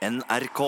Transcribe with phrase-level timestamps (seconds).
[0.00, 0.60] NRK.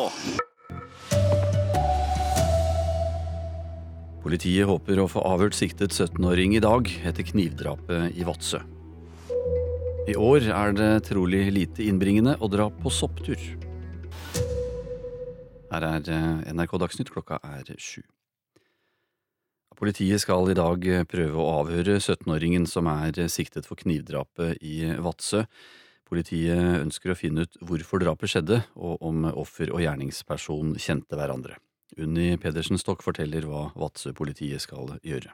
[4.20, 8.60] Politiet håper å få avhørt siktet 17-åring i dag etter knivdrapet i Vadsø.
[10.12, 13.40] I år er det trolig lite innbringende å dra på sopptur.
[15.72, 18.02] Her er eh, NRK Dagsnytt, klokka er sju.
[19.80, 25.46] Politiet skal i dag prøve å avhøre 17-åringen som er siktet for knivdrapet i Vadsø.
[26.12, 31.56] Politiet ønsker å finne ut hvorfor drapet skjedde, og om offer og gjerningsperson kjente hverandre.
[31.96, 35.32] Unni Pedersen Stokk forteller hva Vadsø-politiet skal gjøre.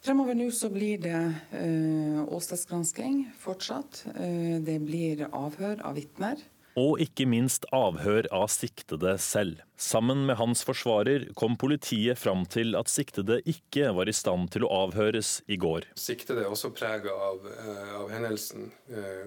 [0.00, 1.18] Fremover nå så blir det
[1.52, 4.06] uh, åstedsgransking fortsatt.
[4.14, 6.40] Uh, det blir avhør av vitner.
[6.80, 9.60] Og ikke minst avhør av siktede selv.
[9.80, 14.64] Sammen med hans forsvarer kom politiet fram til at siktede ikke var i stand til
[14.64, 15.90] å avhøres i går.
[16.00, 18.70] Siktede er også prega av, uh, av hendelsen,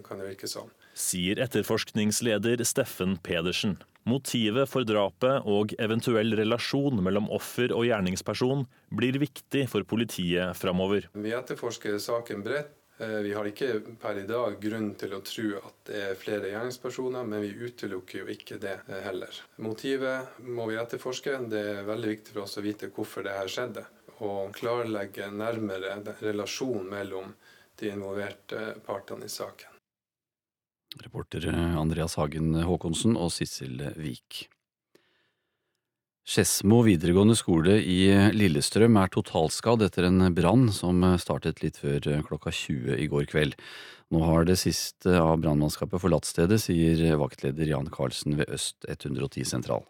[0.06, 0.72] kan det virke som.
[0.98, 3.80] Sier etterforskningsleder Steffen Pedersen.
[4.10, 11.08] Motivet for drapet og eventuell relasjon mellom offer og gjerningsperson blir viktig for politiet framover.
[11.16, 12.74] Vi etterforsker saken bredt.
[12.98, 17.26] Vi har ikke per i dag grunn til å tro at det er flere gjerningspersoner,
[17.26, 18.76] men vi utelukker jo ikke det
[19.08, 19.40] heller.
[19.66, 21.40] Motivet må vi etterforske.
[21.50, 23.88] Det er veldig viktig for oss å vite hvorfor det her skjedde.
[24.22, 27.34] Og klarlegge nærmere relasjonen mellom
[27.82, 29.74] de involverte partene i saken.
[31.02, 34.46] Reporter Andreas Hagen Håkonsen og Sissel Vik.
[36.24, 42.54] Skedsmo videregående skole i Lillestrøm er totalskadd etter en brann som startet litt før klokka
[42.56, 43.58] 20 i går kveld.
[44.08, 49.44] Nå har det siste av brannmannskapet forlatt stedet, sier vaktleder Jan Karlsen ved Øst 110
[49.52, 49.84] sentral.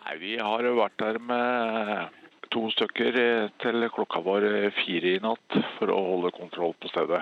[0.00, 2.16] Nei, Vi har vært der med
[2.48, 3.20] to stykker
[3.60, 4.48] til klokka var
[4.80, 7.20] fire i natt for å holde kontroll på stedet.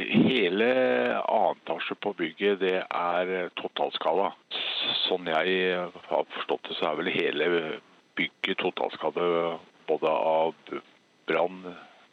[0.00, 0.72] Hele
[1.18, 4.30] annen etasje på bygget det er totalskada.
[5.10, 5.74] Sånn jeg
[6.06, 7.46] har forstått det, så er vel hele
[8.18, 9.24] bygget totalskade
[9.88, 10.54] både av
[11.26, 11.64] brann,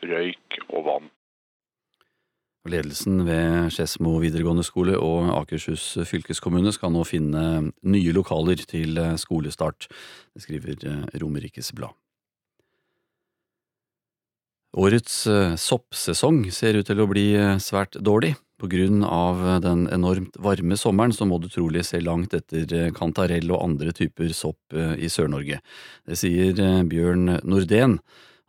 [0.02, 1.12] røyk og vann.
[2.68, 7.44] Ledelsen ved Skedsmo videregående skole og Akershus fylkeskommune skal nå finne
[7.86, 9.88] nye lokaler til skolestart.
[10.34, 10.82] Det skriver
[11.22, 11.94] Romerikes Blad.
[14.78, 15.22] Årets
[15.62, 17.30] soppsesong ser ut til å bli
[17.64, 18.34] svært dårlig.
[18.58, 23.52] På grunn av den enormt varme sommeren så må du trolig se langt etter kantarell
[23.54, 25.60] og andre typer sopp i Sør-Norge.
[26.10, 26.58] Det sier
[26.90, 28.00] Bjørn Nordén.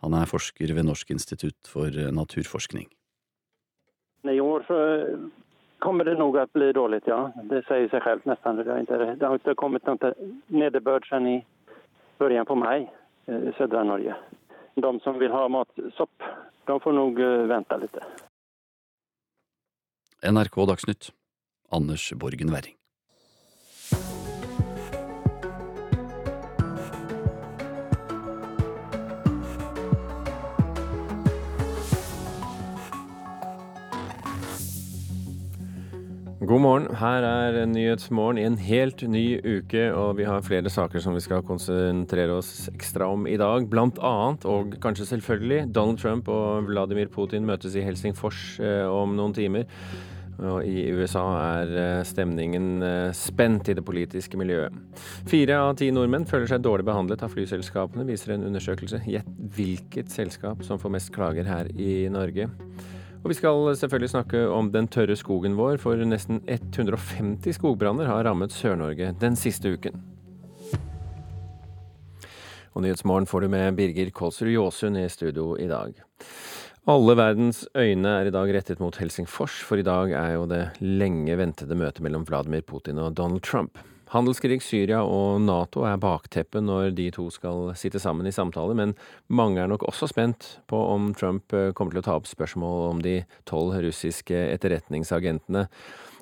[0.01, 2.87] Han er forsker ved Norsk institutt for naturforskning.
[4.29, 4.79] I år så
[5.85, 7.21] kommer det nok å bli dårlig, ja.
[7.51, 8.59] Det sier seg selv nesten.
[8.59, 10.13] Det har ikke, det har ikke kommet noe
[10.49, 11.37] nedbør siden i
[12.19, 12.89] begynnelsen på mai
[13.29, 14.17] i Sør-Norge.
[14.75, 16.31] de som vil ha matsopp,
[16.67, 18.28] de får nok vente litt.
[20.23, 21.13] NRK Dagsnytt,
[21.69, 22.78] Anders Borgen Werring.
[36.49, 36.87] God morgen.
[36.97, 41.21] Her er Nyhetsmorgen i en helt ny uke, og vi har flere saker som vi
[41.21, 43.67] skal konsentrere oss ekstra om i dag.
[43.69, 49.13] Blant annet, og kanskje selvfølgelig, Donald Trump og Vladimir Putin møtes i Helsingfors eh, om
[49.19, 49.69] noen timer.
[50.39, 51.27] Og I USA
[51.61, 52.81] er stemningen
[53.13, 54.73] spent i det politiske miljøet.
[55.29, 59.05] Fire av ti nordmenn føler seg dårlig behandlet av flyselskapene, viser en undersøkelse.
[59.05, 62.49] Gjett hvilket selskap som får mest klager her i Norge.
[63.19, 68.23] Og vi skal selvfølgelig snakke om den tørre skogen vår, for nesten 150 skogbranner har
[68.29, 69.99] rammet Sør-Norge den siste uken.
[72.79, 75.99] Og Nyhetsmorgen får du med Birger Kolsrud Jåsund i studio i dag.
[76.89, 80.63] Alle verdens øyne er i dag rettet mot Helsingfors, for i dag er jo det
[80.81, 83.83] lenge ventede møtet mellom Vladimir Putin og Donald Trump.
[84.09, 88.95] Handelskrig, Syria og Nato er bakteppet når de to skal sitte sammen i samtale, men
[89.29, 93.03] mange er nok også spent på om Trump kommer til å ta opp spørsmål om
[93.05, 93.19] de
[93.49, 95.67] tolv russiske etterretningsagentene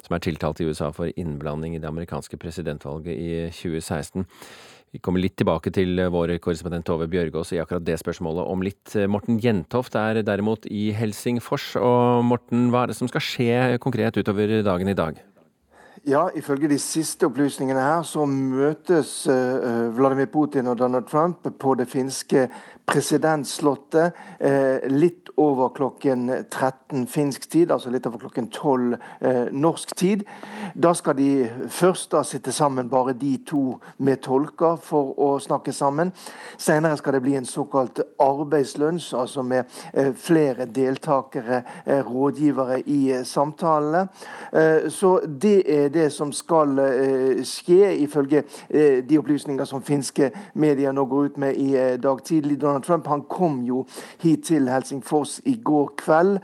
[0.06, 4.26] som er tiltalt i USA for innblanding i det amerikanske presidentvalget i 2016.
[4.94, 8.94] Vi kommer litt tilbake til vår korrespondent Tove Bjørgaas i akkurat det spørsmålet om litt.
[9.10, 11.74] Morten Jentoft er derimot i Helsingfors.
[11.82, 15.18] Og Morten, hva er det som skal skje konkret utover dagen i dag?
[16.04, 21.74] Ja, ifølge de siste opplysningene her, så møtes uh, Vladimir Putin og Donald Trump på
[21.74, 22.48] det finske
[22.86, 24.14] presidentslottet
[24.90, 28.96] litt over klokken 13 finsk tid, altså litt over klokken 12
[29.52, 30.22] norsk tid.
[30.74, 35.72] Da skal de først da sitte sammen, bare de to med tolker, for å snakke
[35.76, 36.12] sammen.
[36.56, 39.64] Senere skal det bli en såkalt arbeidslunsj, altså med
[40.22, 41.62] flere deltakere,
[42.06, 44.06] rådgivere i samtalene.
[44.88, 46.78] Så det er det som skal
[47.44, 48.44] skje, ifølge
[49.02, 52.60] de opplysninger som finske medier nå går ut med i dag tidlig.
[52.60, 53.84] Donald Trump han kom jo
[54.22, 56.38] hit til Helsingfors i går kveld,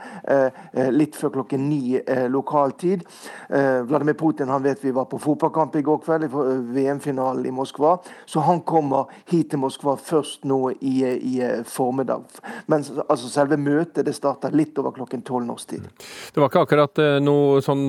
[0.95, 1.97] litt før klokken ni
[2.31, 3.03] lokaltid.
[3.49, 6.31] Vladimir Putin han vet vi var på fotballkamp i går kveld, i
[6.77, 7.95] VM-finalen i Moskva.
[8.25, 11.35] Så han kommer hit til Moskva først nå i, i
[11.69, 12.25] formiddag.
[12.71, 15.87] Men altså, selve møtet det starter litt over klokken tolv norsk tid.
[16.33, 17.85] Det var ikke akkurat noe sånn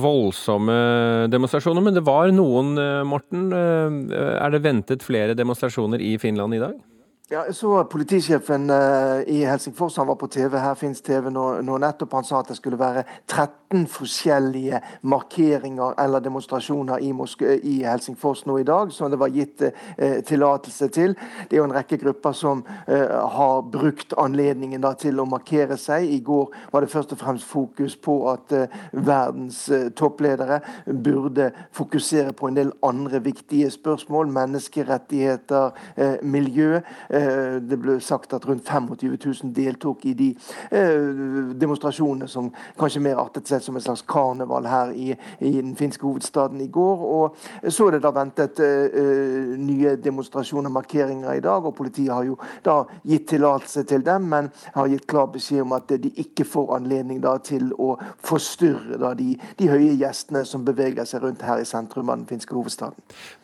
[0.00, 0.78] voldsomme
[1.32, 2.74] demonstrasjoner, men det var noen,
[3.08, 3.50] Morten.
[3.54, 6.74] Er det ventet flere demonstrasjoner i Finland i dag?
[7.32, 11.44] Ja, jeg så Politisjefen uh, i Helsingfors han var på TV, her finnes TV nå,
[11.64, 12.12] nå, nettopp.
[12.18, 14.76] Han sa at det skulle være 13 forskjellige
[15.08, 20.18] markeringer eller demonstrasjoner i, Moskva, i Helsingfors nå i dag, som det var gitt uh,
[20.28, 21.16] tillatelse til.
[21.48, 25.80] Det er jo en rekke grupper som uh, har brukt anledningen da, til å markere
[25.80, 26.04] seg.
[26.04, 28.52] I går var det først og fremst fokus på at
[28.92, 29.62] verdens
[29.96, 34.28] toppledere burde fokusere på en del andre viktige spørsmål.
[34.36, 35.72] Menneskerettigheter,
[36.20, 36.84] miljø.
[37.14, 40.30] Eh, det ble sagt at rundt 25 000 deltok i de
[40.74, 42.48] eh, demonstrasjonene som
[42.80, 46.68] kanskje mer artet seg som en slags karneval her i, i den finske hovedstaden i
[46.74, 47.04] går.
[47.04, 51.64] Og så er det da ventet uh, nye demonstrasjoner, og markeringer i dag.
[51.64, 52.76] og Politiet har jo da
[53.06, 57.20] gitt tillatelse til dem, men har gitt klar beskjed om at de ikke får anledning
[57.22, 57.94] da til å
[58.24, 62.28] forstyrre da de, de høye gjestene som beveger seg rundt her i sentrum av den
[62.30, 62.98] finske hovedstaden.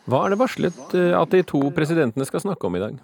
[0.09, 2.99] Hva er det varslet at de to presidentene skal snakke om i dag?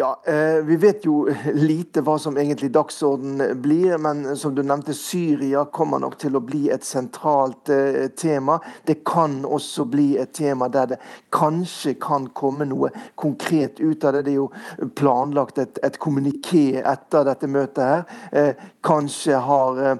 [0.00, 4.94] Ja, eh, Vi vet jo lite hva som egentlig dagsorden blir, men som du nevnte,
[4.94, 8.60] Syria kommer nok til å bli et sentralt eh, tema.
[8.86, 11.00] Det kan også bli et tema der det
[11.34, 14.22] kanskje kan komme noe konkret ut av det.
[14.28, 18.54] Det er jo planlagt et, et kommuniké etter dette møtet her.
[18.88, 19.98] Eh, kanskje har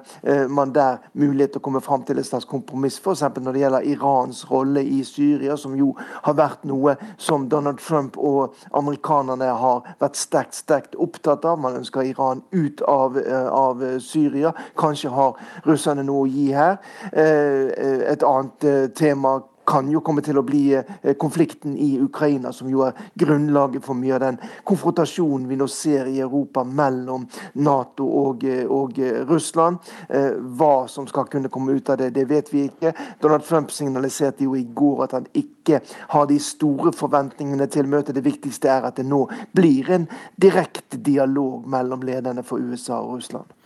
[0.48, 3.20] man der mulighet til å komme fram til et slags kompromiss, f.eks.
[3.20, 5.94] når det gjelder Irans rolle i Syria, som jo
[6.24, 11.58] har vært noe som Donald Trump og amerikanerne har vært sterkt sterkt opptatt av.
[11.58, 14.52] Man ønsker Iran ut av, eh, av Syria.
[14.76, 15.36] Kanskje har
[15.66, 16.78] russerne noe å gi her.
[17.12, 22.52] Eh, eh, et annet tema kan jo komme til å bli eh, konflikten i Ukraina,
[22.56, 24.38] som jo er grunnlaget for mye av den
[24.68, 27.26] konfrontasjonen vi nå ser i Europa mellom
[27.60, 29.78] Nato og, eh, og eh, Russland.
[30.08, 32.94] Hva som skal kunne komme ut av det, det vet vi ikke.
[33.20, 35.82] Donald Trump signaliserte jo i går at han ikke
[36.14, 38.16] har de store forventningene til møtet.
[38.16, 39.26] Det viktigste er at det nå
[39.56, 40.08] blir en
[40.40, 43.57] direkte dialog mellom lederne for USA og Russland.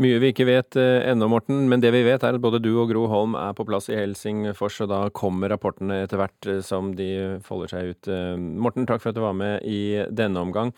[0.00, 2.70] Mye vi ikke vet eh, ennå, Morten, men det vi vet er at både du
[2.80, 6.62] og Gro Holm er på plass i Helsingfors, og da kommer rapportene etter hvert eh,
[6.64, 7.08] som de
[7.44, 8.08] folder seg ut.
[8.08, 10.72] Eh, Morten, takk for at du var med i denne omgang.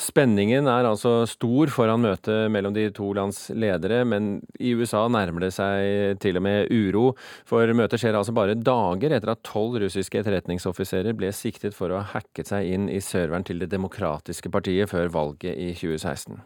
[0.00, 5.44] Spenningen er altså stor foran møtet mellom de to lands ledere, men i USA nærmer
[5.44, 7.10] det seg til og med uro.
[7.48, 12.00] For møtet skjer altså bare dager etter at tolv russiske etterretningsoffiserer ble siktet for å
[12.00, 16.40] ha hacket seg inn i serveren til Det demokratiske partiet før valget i 2016.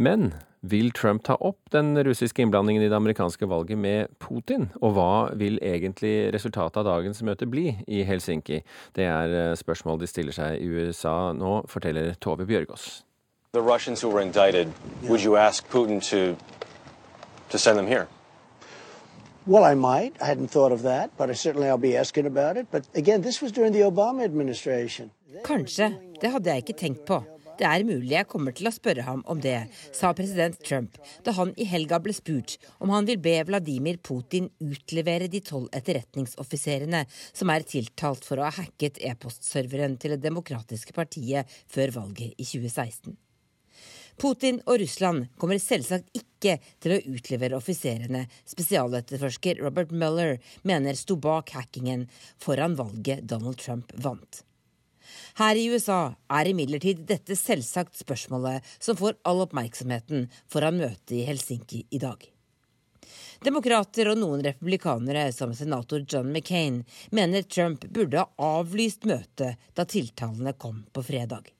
[0.00, 0.32] Men
[0.70, 4.70] vil Trump ta opp den russiske innblandingen i det amerikanske valget med Putin?
[4.80, 8.62] Og hva vil egentlig resultatet av dagens møte bli i Helsinki?
[8.96, 13.04] Det er eh, spørsmål de stiller seg i USA nå, forteller Tove Bjørgaas.
[13.52, 14.72] The Russians who were indicted,
[15.08, 16.36] would you ask Putin to,
[17.50, 18.08] to send them here?
[19.46, 20.16] Well, I might.
[20.22, 22.66] I hadn't thought of that, but I certainly I'll be asking about it.
[22.70, 25.10] But again, this was during the Obama administration.
[25.44, 25.92] Kanskje.
[26.20, 27.22] Det hadde jeg ikke tenkt på.
[27.58, 29.56] Det er mulig jeg kommer til å spørre ham om det,
[29.94, 30.96] sa president Trump
[31.26, 35.68] da han i helga ble spurt om han vil be Vladimir Putin utlevere de tolv
[35.78, 42.34] etterretningsoffiserene som er tiltalt for å ha hacket e-postserveren til Det demokratiske partiet før valget
[42.34, 43.14] i 2016.
[44.20, 51.18] Putin og Russland kommer selvsagt ikke til å utlevere offiserene spesialetterforsker Robert Mueller mener sto
[51.18, 52.06] bak hackingen
[52.42, 54.44] foran valget Donald Trump vant.
[55.34, 61.24] Her i USA er imidlertid dette selvsagt spørsmålet som får all oppmerksomheten foran møtet i
[61.26, 62.20] Helsinki i dag.
[63.44, 69.84] Demokrater og noen republikanere, som senator John McCain, mener Trump burde ha avlyst møtet da
[69.90, 71.50] tiltalene kom på fredag.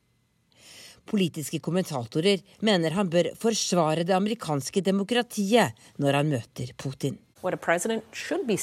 [1.11, 7.19] Politiske kommentatorer mener han bør forsvare det amerikanske demokratiet når han møter Putin.
[7.43, 8.57] What a president should be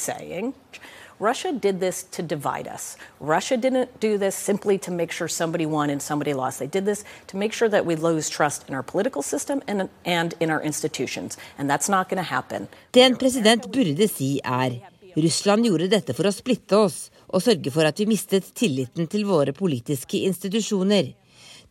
[1.21, 2.97] Russia did this to divide us.
[3.19, 6.57] Russia didn't do this simply to make sure somebody won and somebody lost.
[6.57, 9.87] They did this to make sure that we lose trust in our political system and,
[10.03, 11.37] and in our institutions.
[11.59, 12.67] And that's not going to happen.
[12.91, 14.79] Det en president burde si er
[15.15, 19.27] Russland gjorde dette for å splitte oss og sørge for at vi mistet tilliten til
[19.29, 21.13] våre politiske institusjoner.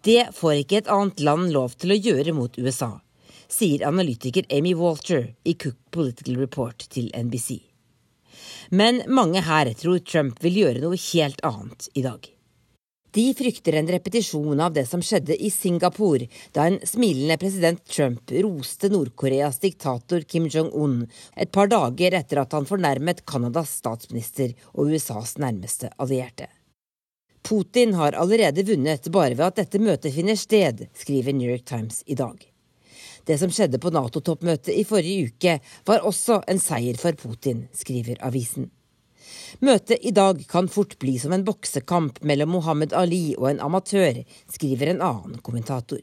[0.07, 2.93] Det får ikke et annet land lov til å gjøre mot USA,
[3.49, 7.70] sier analytiker Amy Walter i Cook Political Report til NBC.
[8.71, 12.29] Men mange her tror Trump vil gjøre noe helt annet i dag.
[13.11, 18.31] De frykter en repetisjon av det som skjedde i Singapore, da en smilende president Trump
[18.31, 21.03] roste Nord-Koreas diktator Kim Jong-un
[21.35, 26.47] et par dager etter at han fornærmet Canadas statsminister og USAs nærmeste allierte.
[27.43, 32.05] Putin har allerede vunnet bare ved at dette møtet finner sted, skriver New York Times
[32.07, 32.50] i dag.
[33.31, 35.53] Det som skjedde på Nato-toppmøtet i forrige uke,
[35.87, 38.67] var også en seier for Putin, skriver avisen.
[39.63, 44.19] Møtet i dag kan fort bli som en boksekamp mellom Mohammed Ali og en amatør,
[44.51, 46.03] skriver en annen kommentator.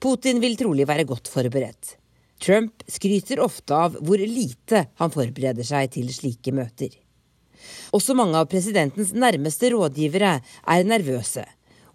[0.00, 1.98] Putin vil trolig være godt forberedt.
[2.40, 6.96] Trump skryter ofte av hvor lite han forbereder seg til slike møter.
[7.96, 11.44] Også mange av presidentens nærmeste rådgivere er nervøse.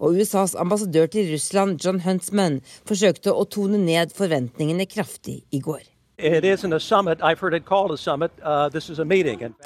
[0.01, 5.83] Og USAs ambassadør til Russland, John Huntsman, forsøkte å tone ned forventningene kraftig i går.
[6.21, 6.37] Uh,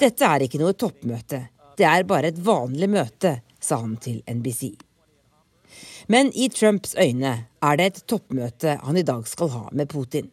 [0.00, 1.40] Dette er ikke noe toppmøte.
[1.76, 4.72] Det er bare et vanlig møte, sa han til NBC.
[6.08, 10.30] Men i Trumps øyne er det et toppmøte han i dag skal ha med Putin.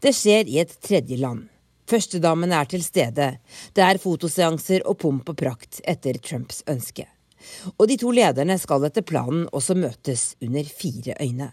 [0.00, 1.48] Det skjer i et tredje land.
[1.90, 3.32] Førstedamen er til stede.
[3.74, 7.08] Det er fotoseanser og pomp og prakt etter Trumps ønske.
[7.78, 11.52] Og de to lederne skal etter planen også møtes under fire øyne.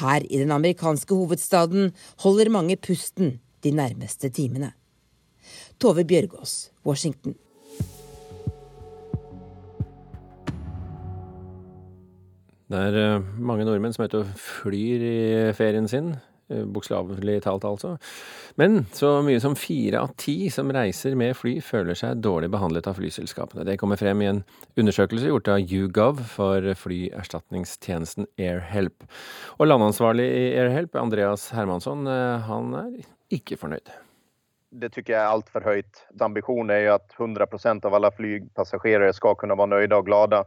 [0.00, 1.92] Her i den amerikanske hovedstaden
[2.22, 4.72] holder mange pusten de nærmeste timene.
[5.80, 7.34] Tove Bjørgaas, Washington.
[12.70, 16.12] Det er eh, mange nordmenn som er ute og flyr i ferien sin.
[16.50, 17.94] Eh, bokstavelig talt, altså.
[18.58, 22.88] Men så mye som fire av ti som reiser med fly, føler seg dårlig behandlet
[22.90, 23.62] av flyselskapene.
[23.68, 24.42] Det kommer frem i en
[24.80, 29.06] undersøkelse gjort av YouGov for flyerstatningstjenesten AirHelp.
[29.60, 32.94] Og landansvarlig i AirHelp, Andreas Hermansson, eh, han er
[33.30, 33.94] ikke fornøyd.
[34.70, 36.02] Det syns jeg er altfor høyt.
[36.22, 40.42] Ambisjonen er jo at 100% av alle flypassasjerer skal kunne være nøyde og glade.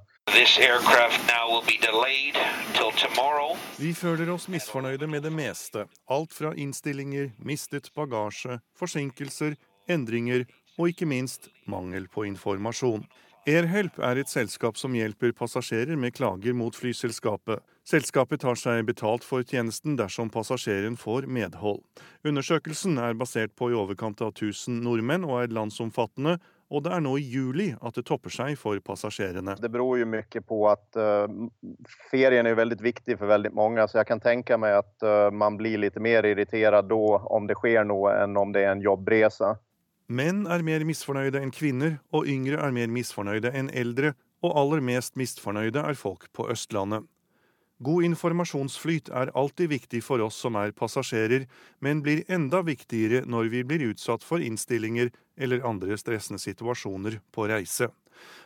[3.78, 5.84] Vi føler oss misfornøyde med det meste.
[6.10, 9.58] Alt fra innstillinger, mistet bagasje, forsinkelser,
[9.92, 10.46] endringer
[10.78, 13.04] og ikke minst mangel på informasjon.
[13.44, 17.60] AirHelp er et selskap som hjelper passasjerer med klager mot flyselskapet.
[17.84, 21.82] Selskapet tar seg betalt for tjenesten dersom passasjeren får medhold.
[22.24, 26.38] Undersøkelsen er basert på i overkant av 1000 nordmenn og er landsomfattende,
[26.74, 29.54] og det er nå i juli at det topper seg for passasjerene.
[29.62, 31.30] Det beror jo mye på at uh,
[32.10, 35.60] ferien er veldig viktig for veldig mange, så jeg kan tenke meg at uh, man
[35.60, 39.54] blir litt mer irritert da om det skjer noe, enn om det er en jobbreise.
[40.14, 44.14] Menn er mer misfornøyde enn kvinner, og yngre er mer misfornøyde enn eldre,
[44.44, 47.06] og aller mest misfornøyde er folk på Østlandet.
[47.82, 51.48] God informasjonsflyt er alltid viktig for oss som er passasjerer,
[51.82, 57.48] men blir enda viktigere når vi blir utsatt for innstillinger eller andre stressende situasjoner på
[57.50, 57.90] reise.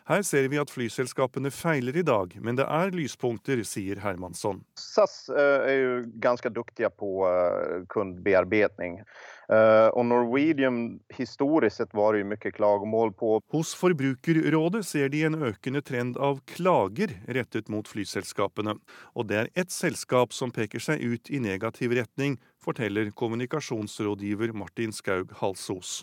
[0.07, 4.61] Her ser vi at flyselskapene feiler i dag, men det er lyspunkter, sier Hermansson.
[4.79, 9.01] SAS eh, er jo ganske dyktige på eh, kundebearbeiding.
[9.47, 13.29] Uh, og Norwegian historisk sett var det jo mye klagemål på.
[13.55, 18.75] Hos Forbrukerrådet ser de en økende trend av klager rettet mot flyselskapene.
[19.15, 24.91] Og det er ett selskap som peker seg ut i negativ retning, forteller kommunikasjonsrådgiver Martin
[24.91, 26.01] Skaug Halsos.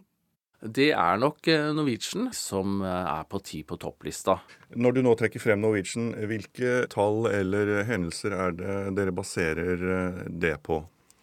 [0.64, 4.38] Det er nok eh, Norwegian som eh, er på ti på topplista.
[4.72, 9.84] Når du nå trekker frem Norwegian, hvilke tall eller hendelser er det dere baserer
[10.32, 10.78] det på?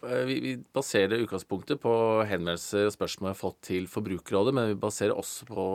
[0.06, 1.96] Eh, vi, vi baserer utgangspunktet på
[2.30, 5.66] henvendelser og spørsmål vi har fått til Forbrukerrådet, men vi baserer også på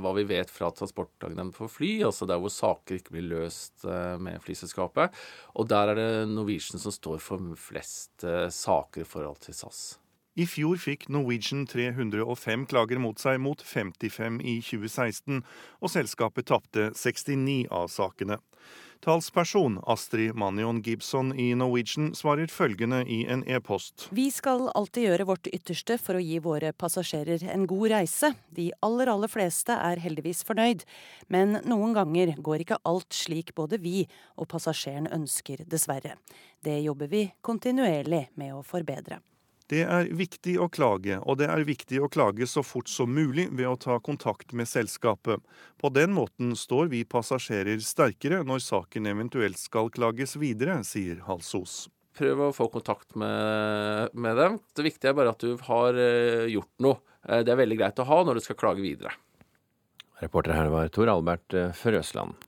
[0.00, 4.40] hva vi vet fra Transportdagen for fly, altså der hvor saker ikke blir løst med
[4.48, 5.12] flyselskapet.
[5.60, 9.98] Og der er det Norwegian som står for flest saker i forhold til SAS.
[10.38, 15.40] I fjor fikk Norwegian 305 klager mot seg mot 55 i 2016,
[15.82, 18.36] og selskapet tapte 69 av sakene.
[19.02, 24.06] Talsperson Astrid Manion Gibson i Norwegian svarer følgende i en e-post.
[24.14, 28.30] Vi skal alltid gjøre vårt ytterste for å gi våre passasjerer en god reise.
[28.54, 30.84] De aller, aller fleste er heldigvis fornøyd,
[31.34, 34.04] men noen ganger går ikke alt slik både vi
[34.36, 36.14] og passasjeren ønsker, dessverre.
[36.62, 39.18] Det jobber vi kontinuerlig med å forbedre.
[39.68, 43.50] Det er viktig å klage, og det er viktig å klage så fort som mulig
[43.52, 45.44] ved å ta kontakt med selskapet.
[45.76, 51.90] På den måten står vi passasjerer sterkere når saken eventuelt skal klages videre, sier Halsos.
[52.16, 54.58] Prøv å få kontakt med, med dem.
[54.72, 57.02] Det viktige er bare at du har eh, gjort noe.
[57.28, 59.12] Eh, det er veldig greit å ha når du skal klage videre.
[60.24, 62.47] Reporter her var Tor Albert eh, Frøsland.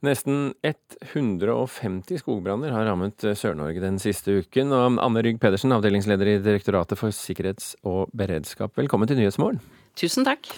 [0.00, 4.72] Nesten 150 skogbranner har rammet eh, Sør-Norge den siste uken.
[4.72, 9.60] Og Anne Rygg Pedersen, avdelingsleder i Direktoratet for sikkerhets- og beredskap, velkommen til Nyhetsmorgen.
[10.00, 10.48] Tusen takk.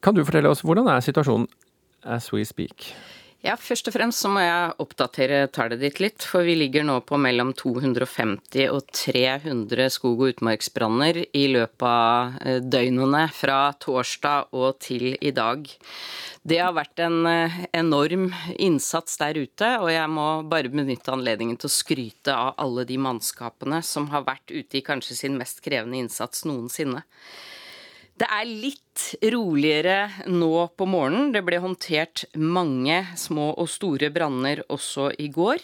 [0.00, 1.44] Kan du fortelle oss, hvordan er situasjonen
[2.08, 2.88] as we speak?
[3.44, 6.24] Ja, Først og fremst så må jeg oppdatere tallet ditt litt.
[6.24, 12.38] For vi ligger nå på mellom 250 og 300 skog- og utmarksbranner i løpet av
[12.40, 15.68] eh, døgnene fra torsdag og til i dag.
[16.40, 21.60] Det har vært en eh, enorm innsats der ute, og jeg må bare benytte anledningen
[21.60, 25.60] til å skryte av alle de mannskapene som har vært ute i kanskje sin mest
[25.60, 27.04] krevende innsats noensinne.
[28.14, 28.82] Det er litt
[29.32, 31.32] roligere nå på morgenen.
[31.34, 35.58] Det ble håndtert mange små og store branner også i går.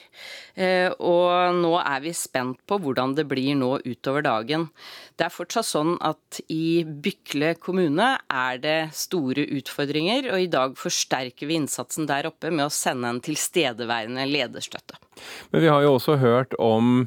[0.58, 4.66] Eh, og nå er vi spent på hvordan det blir nå utover dagen.
[5.14, 10.74] Det er fortsatt sånn at i Bykle kommune er det store utfordringer, og i dag
[10.80, 14.98] forsterker vi innsatsen der oppe med å sende en tilstedeværende lederstøtte.
[15.54, 17.06] Men vi har jo også hørt om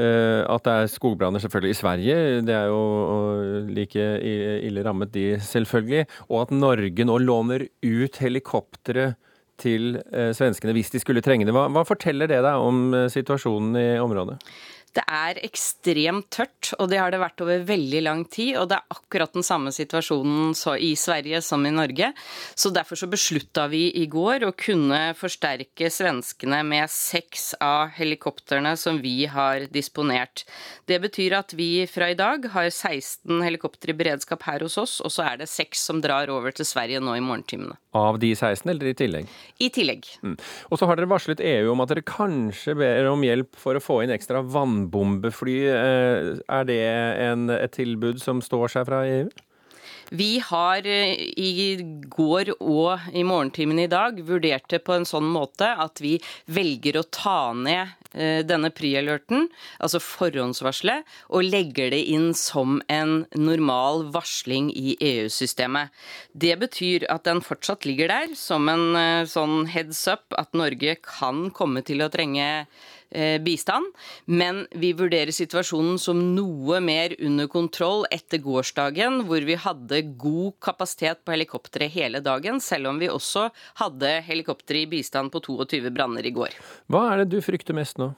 [0.00, 4.06] at det er skogbranner selvfølgelig i Sverige, det er jo like
[4.66, 6.06] ille rammet de selvfølgelig.
[6.28, 9.12] Og at Norge nå låner ut helikoptre
[9.60, 11.54] til eh, svenskene hvis de skulle trenge det.
[11.56, 14.38] Hva, hva forteller det deg om eh, situasjonen i området?
[14.96, 18.56] Det er ekstremt tørt, og det har det vært over veldig lang tid.
[18.58, 22.10] Og det er akkurat den samme situasjonen i Sverige som i Norge.
[22.58, 28.74] Så derfor så beslutta vi i går å kunne forsterke svenskene med seks av helikoptrene
[28.80, 30.44] som vi har disponert.
[30.90, 34.98] Det betyr at vi fra i dag har 16 helikoptre i beredskap her hos oss,
[35.04, 37.78] og så er det seks som drar over til Sverige nå i morgentimene.
[37.94, 39.30] Av de 16, eller i tillegg?
[39.58, 40.06] I tillegg.
[40.22, 40.36] Mm.
[40.70, 43.82] Og så har dere varslet EU om at dere kanskje ber om hjelp for å
[43.82, 49.04] få inn ekstra vann håndbombefly, eh, er det en, et tilbud som står seg fra
[49.06, 49.28] EU?
[50.10, 51.76] Vi har eh, i
[52.10, 56.16] går og i morgentimen i dag vurdert det på en sånn måte at vi
[56.50, 59.46] velger å ta ned eh, denne pre-alerten,
[59.78, 65.94] altså forhåndsvarselet, og legger det inn som en normal varsling i EU-systemet.
[66.32, 68.98] Det betyr at den fortsatt ligger der som en
[69.30, 72.66] sånn heads up at Norge kan komme til å trenge
[73.44, 73.90] bistand.
[74.30, 80.56] Men vi vurderer situasjonen som noe mer under kontroll etter gårsdagen, hvor vi hadde god
[80.62, 83.48] kapasitet på helikoptre hele dagen, selv om vi også
[83.82, 86.54] hadde helikoptre i bistand på 22 branner i går.
[86.90, 88.12] Hva er det du frykter mest nå?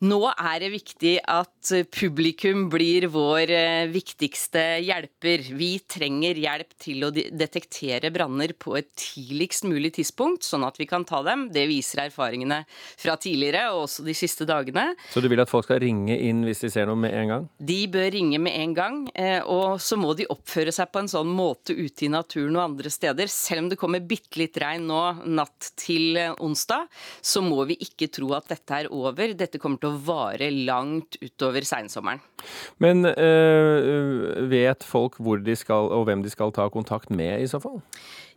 [0.00, 5.42] Nå er det viktig at publikum blir vår eh, viktigste hjelper.
[5.52, 10.86] Vi trenger hjelp til å detektere branner på et tidligst mulig tidspunkt, sånn at vi
[10.88, 11.50] kan ta dem.
[11.52, 12.62] Det viser erfaringene
[12.96, 14.86] fra tidligere, og også de siste dagene.
[15.12, 17.50] Så du vil at folk skal ringe inn hvis de ser noe med en gang?
[17.60, 18.98] De bør ringe med en gang.
[19.12, 22.64] Eh, og så må de oppføre seg på en sånn måte ute i naturen og
[22.70, 23.28] andre steder.
[23.28, 26.88] Selv om det kommer bitte litt regn nå natt til onsdag,
[27.20, 29.36] så må vi ikke tro at dette er over.
[29.36, 32.22] Dette kommer til å å vare langt utover seinsommeren.
[32.80, 37.48] Men øh, vet folk hvor de skal og hvem de skal ta kontakt med i
[37.50, 37.82] så fall?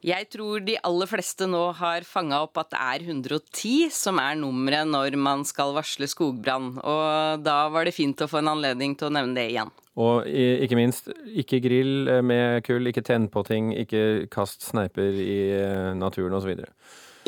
[0.03, 4.35] Jeg tror de aller fleste nå har fanga opp at det er 110 som er
[4.35, 6.73] nummeret når man skal varsle skogbrann.
[6.83, 9.71] Og da var det fint å få en anledning til å nevne det igjen.
[10.03, 15.37] Og ikke minst, ikke grill med kull, ikke tenn på ting, ikke kast sneiper i
[15.53, 16.51] eh, naturen osv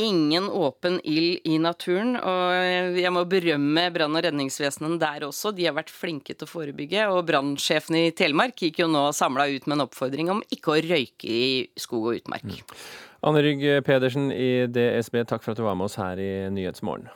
[0.02, 2.16] ingen åpen ild i naturen.
[2.20, 5.54] Og jeg må berømme brann- og redningsvesenet der også.
[5.56, 7.08] De har vært flinke til å forebygge.
[7.14, 10.80] Og brannsjefen i Telemark gikk jo nå samla ut med en oppfordring om ikke å
[10.86, 11.46] røyke i
[11.80, 12.46] skog og utmark.
[12.46, 12.80] Mm.
[13.26, 17.10] Anne Rygg Pedersen i DSB, takk for at du var med oss her i Nyhetsmorgen.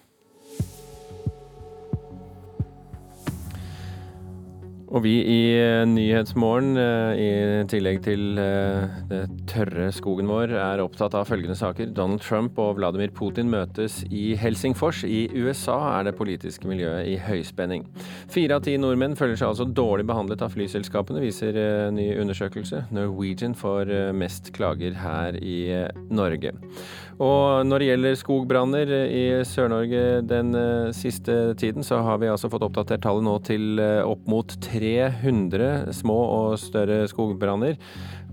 [4.90, 7.30] Og vi i eh, Nyhetsmorgen, eh, i
[7.70, 11.92] tillegg til eh, det tørre skogen vår, er opptatt av følgende saker.
[11.94, 15.04] Donald Trump og Vladimir Putin møtes i Helsingfors.
[15.06, 17.86] I USA er det politiske miljøet i høyspenning.
[18.34, 21.60] Fire av ti nordmenn føler seg altså dårlig behandlet av flyselskapene, viser
[21.94, 22.88] ny undersøkelse.
[22.96, 25.60] Norwegian får mest klager her i
[26.10, 26.56] Norge.
[27.20, 30.56] Og når det gjelder skogbranner i Sør-Norge den
[30.96, 36.16] siste tiden, så har vi altså fått oppdatert tallet nå til opp mot 300 små
[36.16, 37.76] og større skogbranner.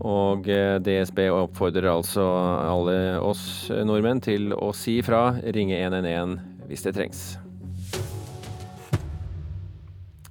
[0.05, 6.37] Og eh, DSB oppfordrer altså alle oss nordmenn til å si fra, ringe 111
[6.69, 7.25] hvis det trengs.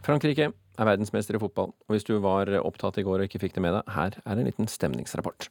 [0.05, 3.55] Frankrike er verdensmester i fotball, og hvis du var opptatt i går og ikke fikk
[3.57, 5.49] det med deg, her er en liten stemningsrapport.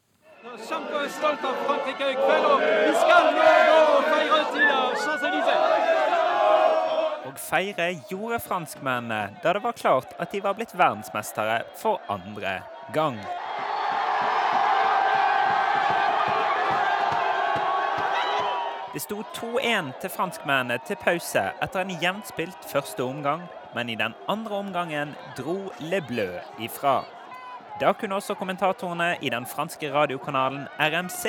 [0.55, 4.69] Kjempestolt av Frankrike i kveld, og vi skal nå og feire til
[5.03, 5.73] Champs-Élysées.
[7.25, 12.61] Og feire gjorde franskmennene da det var klart at de var blitt verdensmestere for andre
[12.97, 13.21] gang.
[18.95, 23.43] Det sto 2-1 til franskmennene til pause etter en jevnt spilt første omgang,
[23.75, 27.03] men i den andre omgangen dro Le Bleu ifra.
[27.81, 31.25] Da kunne også kommentatorene i den franske radiokanalen RMC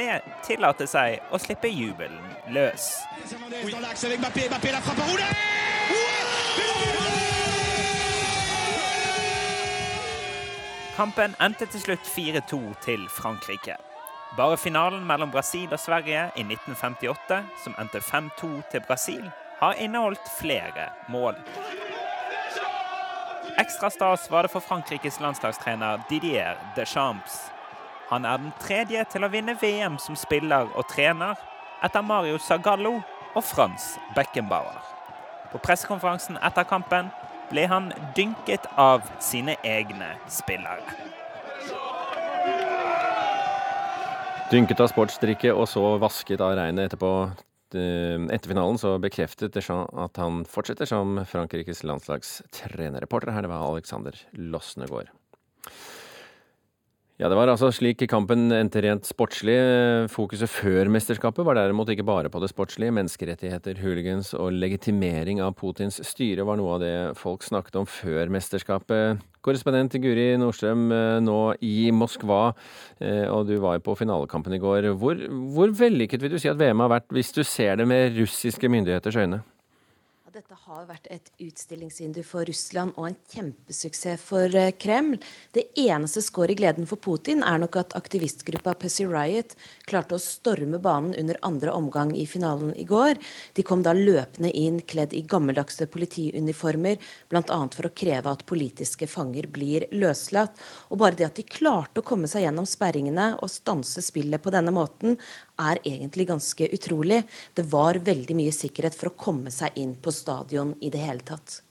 [0.46, 2.92] tillate seg å slippe jubelen løs.
[10.96, 13.76] Kampen endte til slutt 4-2 til Frankrike.
[14.38, 19.26] Bare finalen mellom Brasil og Sverige i 1958, som endte 5-2 til Brasil,
[19.60, 21.36] har inneholdt flere mål.
[23.60, 27.52] Ekstra stas var det for Frankrikes landslagstrener Didier Deschamps.
[28.10, 31.36] Han er den tredje til å vinne VM som spiller og trener,
[31.84, 33.02] etter Mario Zagallo
[33.36, 34.95] og Frans Beckenbauer.
[35.56, 37.08] På pressekonferansen etter kampen
[37.48, 37.86] ble han
[38.18, 40.84] dynket av sine egne spillere.
[44.52, 47.12] Dynket av sportsdrikke og så vasket av regnet etterpå.
[47.72, 53.32] Etter finalen så bekreftet Deschamps at han fortsetter som Frankrikes landslagstrenerreporter.
[53.32, 55.08] Her, det var Alexander Losnegård.
[57.16, 59.56] Ja, Det var altså slik kampen endte rent sportslig.
[60.12, 62.92] Fokuset før mesterskapet var derimot ikke bare på det sportslige.
[62.92, 68.28] Menneskerettigheter, hooligans og legitimering av Putins styre var noe av det folk snakket om før
[68.36, 69.24] mesterskapet.
[69.48, 72.52] Korrespondent Guri Nordstrøm eh, nå i Moskva,
[73.00, 74.92] eh, og du var jo på finalekampen i går.
[75.00, 75.16] Hvor,
[75.56, 78.68] hvor vellykket vil du si at VM har vært, hvis du ser det med russiske
[78.68, 79.46] myndigheters øyne?
[80.36, 85.14] Dette har vært et utstillingsvindu for Russland og en kjempesuksess for eh, Kreml.
[85.56, 89.54] Det eneste skår i gleden for Putin er nok at aktivistgruppa Pussy Riot
[89.88, 93.16] klarte å storme banen under andre omgang i finalen i går.
[93.56, 97.00] De kom da løpende inn kledd i gammeldagse politiuniformer,
[97.32, 97.62] bl.a.
[97.78, 100.60] for å kreve at politiske fanger blir løslatt.
[100.92, 104.52] Og bare det at de klarte å komme seg gjennom sperringene og stanse spillet på
[104.52, 105.16] denne måten,
[105.62, 107.24] er egentlig ganske utrolig.
[107.56, 111.26] Det var veldig mye sikkerhet for å komme seg inn på stadion i det hele
[111.26, 111.62] tatt.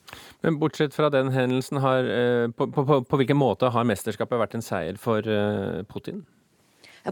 [0.44, 4.40] Men bortsett fra den hendelsen, har, eh, på, på, på, på hvilken måte har mesterskapet
[4.40, 6.22] vært en seier for eh, Putin?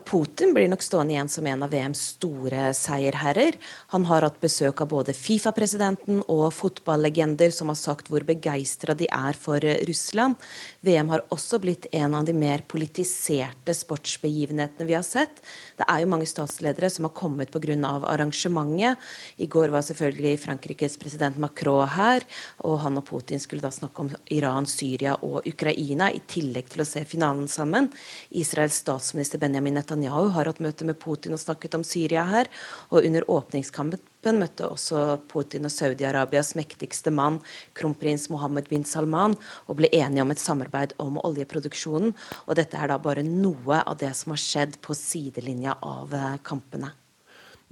[0.08, 3.58] Putin blir nok stående igjen som en av VMs store seierherrer.
[3.92, 9.10] Han har hatt besøk av både Fifa-presidenten og fotballegender som har sagt hvor begeistra de
[9.12, 10.38] er for Russland.
[10.82, 15.38] VM har også blitt en av de mer politiserte sportsbegivenhetene vi har sett.
[15.78, 17.76] Det er jo mange statsledere som har kommet pga.
[18.10, 18.98] arrangementet.
[19.36, 22.22] I går var selvfølgelig Frankrikes president Macron her,
[22.66, 26.82] og han og Putin skulle da snakke om Iran, Syria og Ukraina, i tillegg til
[26.82, 27.92] å se finalen sammen.
[28.30, 32.50] Israels statsminister Benjamin Netanyahu har hatt møte med Putin og snakket om Syria her.
[32.90, 37.40] Og under åpningskampen møtte også Putin og Saudi-Arabias mektigste mann,
[37.74, 39.34] kronprins Mohammed bin Salman,
[39.66, 42.14] og ble enige om et samarbeid om oljeproduksjonen.
[42.46, 46.38] Og dette er da bare noe av det som har skjedd på sidelinja av eh,
[46.46, 46.94] kampene.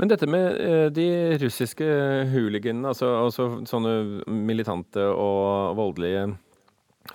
[0.01, 1.09] Men dette med eh, de
[1.43, 1.87] russiske
[2.33, 6.31] hooliganene, altså, altså sånne militante og voldelige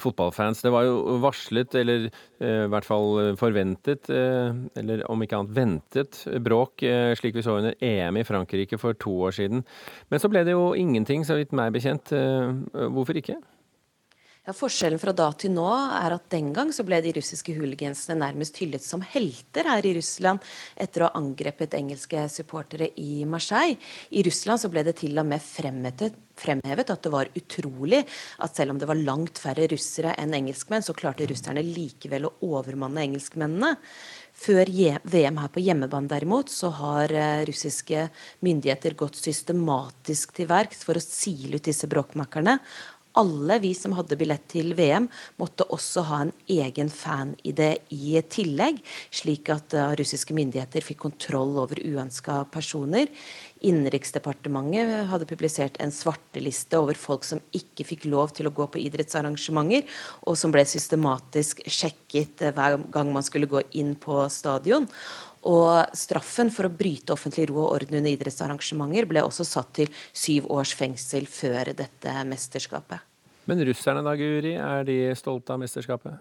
[0.02, 0.62] fotballfans.
[0.66, 5.56] Det var jo varslet, eller eh, i hvert fall forventet, eh, eller om ikke annet
[5.56, 9.66] ventet, bråk, eh, slik vi så under EM i Frankrike for to år siden.
[10.10, 12.14] Men så ble det jo ingenting, så vidt meg bekjent.
[12.74, 13.40] Hvorfor ikke?
[14.46, 18.20] Ja, forskjellen fra da til nå er at den gang så ble de russiske hooligansene
[18.20, 20.44] nærmest hyllet som helter her i Russland
[20.78, 23.80] etter å ha angrepet engelske supportere i Marseille.
[24.14, 28.04] I Russland så ble det til og med fremhevet, fremhevet at det var utrolig
[28.46, 32.36] at selv om det var langt færre russere enn engelskmenn, så klarte russerne likevel å
[32.46, 33.74] overmanne engelskmennene.
[34.36, 38.10] Før VM her på hjemmebane derimot, så har eh, russiske
[38.44, 42.58] myndigheter gått systematisk til verks for å sile ut disse bråkmakerne
[43.20, 45.08] alle vi som hadde billett til VM,
[45.40, 47.62] måtte også ha en egen fan-ID
[47.96, 48.82] i tillegg,
[49.14, 53.10] slik at uh, russiske myndigheter fikk kontroll over uønska personer.
[53.66, 58.82] Innenriksdepartementet hadde publisert en svarteliste over folk som ikke fikk lov til å gå på
[58.84, 59.88] idrettsarrangementer,
[60.28, 64.90] og som ble systematisk sjekket uh, hver gang man skulle gå inn på stadion.
[65.46, 69.92] Og straffen for å bryte offentlig ro og orden under idrettsarrangementer ble også satt til
[70.10, 73.04] syv års fengsel før dette mesterskapet.
[73.46, 76.18] Men russerne da, Guri, er de stolte av mesterskapet?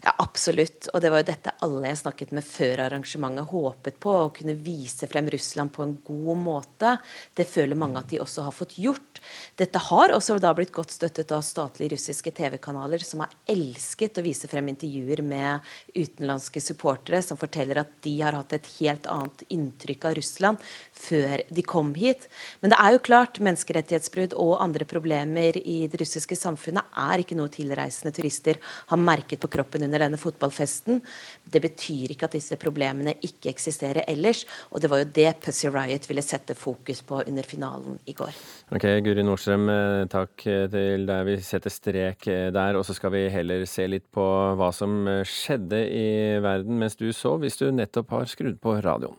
[0.00, 0.88] Ja, absolutt.
[0.94, 4.54] Og det var jo dette alle jeg snakket med før arrangementet håpet på, å kunne
[4.56, 6.94] vise frem Russland på en god måte.
[7.36, 9.20] Det føler mange at de også har fått gjort.
[9.60, 14.24] Dette har også da blitt godt støttet av statlige russiske TV-kanaler, som har elsket å
[14.24, 19.44] vise frem intervjuer med utenlandske supportere som forteller at de har hatt et helt annet
[19.52, 20.64] inntrykk av Russland
[20.96, 22.24] før de kom hit.
[22.64, 27.36] Men det er jo klart, menneskerettighetsbrudd og andre problemer i det russiske samfunnet er ikke
[27.36, 28.56] noe tilreisende turister
[28.88, 31.00] har merket på kroppen under denne fotballfesten.
[31.42, 35.66] Det betyr ikke at disse problemene ikke eksisterer ellers, og det var jo det Pussy
[35.66, 38.36] Riot ville sette fokus på under finalen i går.
[38.70, 41.24] Ok, Guri Nordstrøm, eh, takk til deg.
[41.26, 44.26] Vi setter strek eh, der, og så skal vi heller se litt på
[44.60, 46.06] hva som eh, skjedde i
[46.44, 49.18] verden mens du så, hvis du nettopp har skrudd på radioen.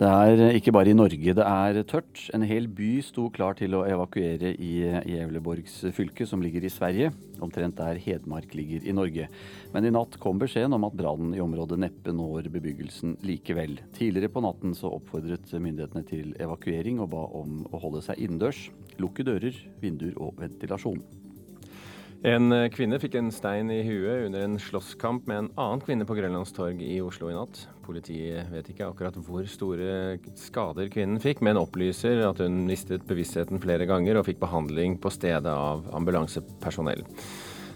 [0.00, 2.22] Det er ikke bare i Norge det er tørt.
[2.32, 4.70] En hel by sto klar til å evakuere i,
[5.04, 7.10] Gävleborgs fylke, som ligger i Sverige,
[7.44, 9.28] omtrent der Hedmark ligger i Norge.
[9.74, 13.76] Men i natt kom beskjeden om at brannen i området neppe når bebyggelsen likevel.
[13.92, 18.70] Tidligere på natten så oppfordret myndighetene til evakuering og ba om å holde seg innendørs,
[19.04, 21.04] lukke dører, vinduer og ventilasjon.
[22.20, 26.04] En eh, kvinne fikk en stein i huet under en slåsskamp med en annen kvinne
[26.04, 27.62] på Grønlandstorg i Oslo i natt.
[27.86, 33.62] Politiet vet ikke akkurat hvor store skader kvinnen fikk, men opplyser at hun mistet bevisstheten
[33.62, 37.06] flere ganger og fikk behandling på stedet av ambulansepersonell.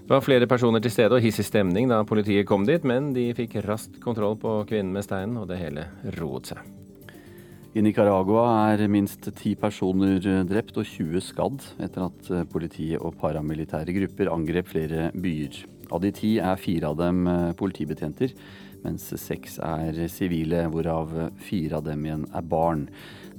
[0.05, 3.31] Det var flere personer til stede og hissig stemning da politiet kom dit, men de
[3.33, 5.89] fikk raskt kontroll på kvinnen med steinen, og det hele
[6.21, 6.61] roet seg.
[7.75, 13.97] I Nicaragua er minst ti personer drept og 20 skadd etter at politiet og paramilitære
[13.97, 15.59] grupper angrep flere byer.
[15.91, 17.27] Av de ti er fire av dem
[17.59, 18.31] politibetjenter,
[18.87, 22.87] mens seks er sivile, hvorav fire av dem igjen er barn,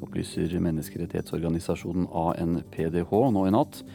[0.04, 3.86] opplyser menneskerettighetsorganisasjonen ANPDH nå i natt.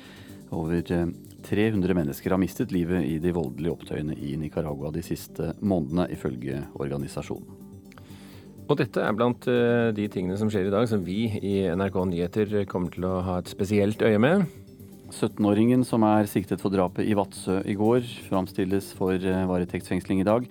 [0.57, 6.09] Over 300 mennesker har mistet livet i de voldelige opptøyene i Nicaragua de siste månedene,
[6.17, 7.69] ifølge organisasjonen.
[8.71, 11.97] Og dette er blant eh, de tingene som skjer i dag, som vi i NRK
[12.07, 14.45] Nyheter kommer til å ha et spesielt øye med.
[15.11, 20.27] 17-åringen som er siktet for drapet i Vadsø i går, framstilles for eh, varetektsfengsling i
[20.29, 20.47] dag.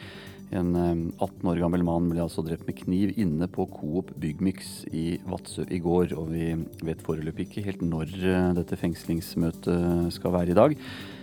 [0.52, 4.82] En 18 eh, år gammel mann ble altså drept med kniv inne på Coop Byggmix
[4.92, 6.12] i Vadsø i går.
[6.20, 6.50] Og vi
[6.90, 8.12] vet foreløpig ikke helt når
[8.58, 10.76] dette fengslingsmøtet skal være i dag.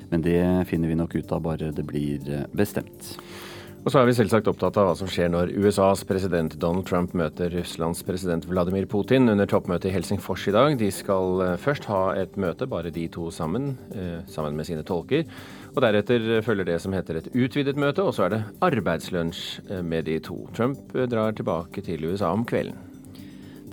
[0.09, 3.19] Men det finner vi nok ut av bare det blir bestemt.
[3.87, 7.13] Og så er vi selvsagt opptatt av hva som skjer når USAs president Donald Trump
[7.15, 10.75] møter Russlands president Vladimir Putin under toppmøtet i Helsingfors i dag.
[10.81, 14.83] De skal eh, først ha et møte, bare de to sammen, eh, sammen med sine
[14.83, 15.23] tolker.
[15.77, 19.87] Og deretter følger det som heter et utvidet møte, og så er det arbeidslunsj eh,
[19.87, 20.41] med de to.
[20.59, 22.96] Trump drar tilbake til USA om kvelden.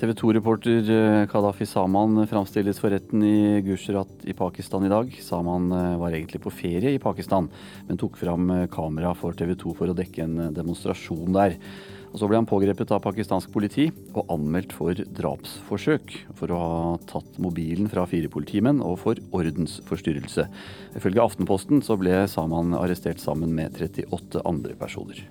[0.03, 5.13] TV 2-reporter eh, Kadafi Saman framstilles for retten i Gujarat i Pakistan i dag.
[5.23, 7.47] Saman eh, var egentlig på ferie i Pakistan,
[7.87, 11.55] men tok fram eh, kamera for TV 2 for å dekke en demonstrasjon der.
[12.11, 16.11] Og Så ble han pågrepet av pakistansk politi og anmeldt for drapsforsøk.
[16.35, 20.49] For å ha tatt mobilen fra fire politimenn og for ordensforstyrrelse.
[20.99, 25.23] Ifølge Aftenposten så ble Saman arrestert sammen med 38 andre personer.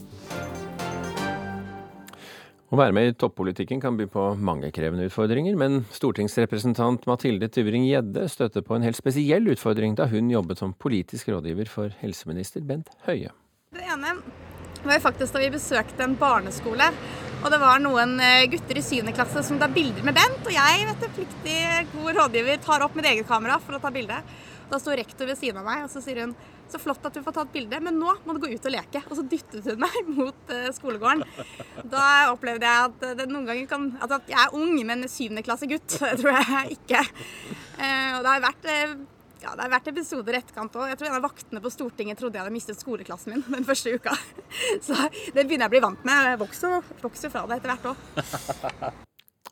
[2.73, 8.23] Å være med i toppolitikken kan by på mange krevende utfordringer, men stortingsrepresentant Mathilde Tybring-Gjedde
[8.33, 12.89] støtte på en helt spesiell utfordring da hun jobbet som politisk rådgiver for helseminister Bent
[13.05, 13.35] Høie.
[13.77, 14.15] Det ene
[14.87, 16.89] var jo faktisk da vi besøkte en barneskole.
[17.43, 19.13] Og det var noen eh, gutter i 7.
[19.13, 20.41] klasse som tar bilder med Bent.
[20.41, 21.59] Og jeg, vet du, pliktig
[21.93, 24.23] god rådgiver, tar opp mitt eget kamera for å ta bilde.
[24.73, 26.33] Da sto rektor ved siden av meg, og så sier hun
[26.73, 29.05] så flott at du får tatt bilde, men nå må du gå ut og leke.
[29.09, 31.25] Og så dyttet hun meg mot uh, skolegården.
[31.93, 35.99] Da opplevde jeg at det noen ganger kan Altså at jeg er ung, men syvendeklassegutt
[36.21, 37.03] tror jeg ikke.
[37.79, 38.71] Uh, og det har vært
[39.43, 40.91] ja, det har vært episoder i etterkant òg.
[40.93, 43.97] Jeg tror en av vaktene på Stortinget trodde jeg hadde mistet skoleklassen min den første
[43.97, 44.15] uka.
[44.85, 44.95] Så
[45.35, 46.29] det begynner jeg å bli vant med.
[46.31, 49.01] Jeg vokser, vokser fra det etter hvert òg.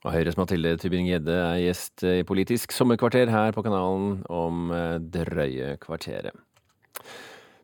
[0.00, 4.70] Og Høyres Mathilde Tybring-Gjedde er gjest i Politisk sommerkvarter her på kanalen om
[5.12, 6.38] drøye kvarteret.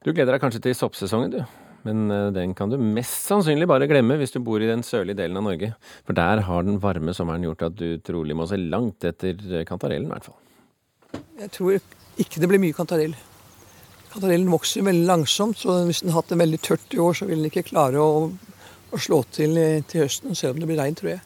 [0.07, 1.41] Du gleder deg kanskje til soppsesongen, du.
[1.87, 5.21] Men eh, den kan du mest sannsynlig bare glemme hvis du bor i den sørlige
[5.21, 5.73] delen av Norge.
[6.07, 9.67] For der har den varme sommeren gjort at du trolig må se langt etter eh,
[9.69, 11.23] kantarellen, i hvert fall.
[11.41, 11.79] Jeg tror
[12.23, 13.17] ikke det blir mye kantarell.
[14.13, 17.29] Kantarellen vokser veldig langsomt, så hvis den har hatt det veldig tørt i år, så
[17.29, 18.29] vil den ikke klare å,
[18.91, 21.25] å slå til eh, til høsten, selv om det blir regn, tror jeg.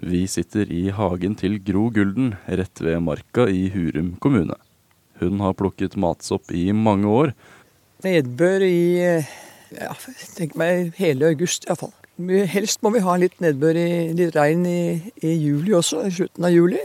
[0.00, 4.56] Vi sitter i hagen til Gro Gulden, rett ved Marka i Hurum kommune.
[5.20, 7.34] Hun har plukket matsopp i mange år
[8.00, 8.80] Nedbør i
[9.76, 9.94] ja,
[10.36, 11.92] tenk meg hele august iallfall.
[12.50, 14.80] Helst må vi ha litt nedbør i litt regn i,
[15.22, 16.80] i, juli også, i slutten av juli.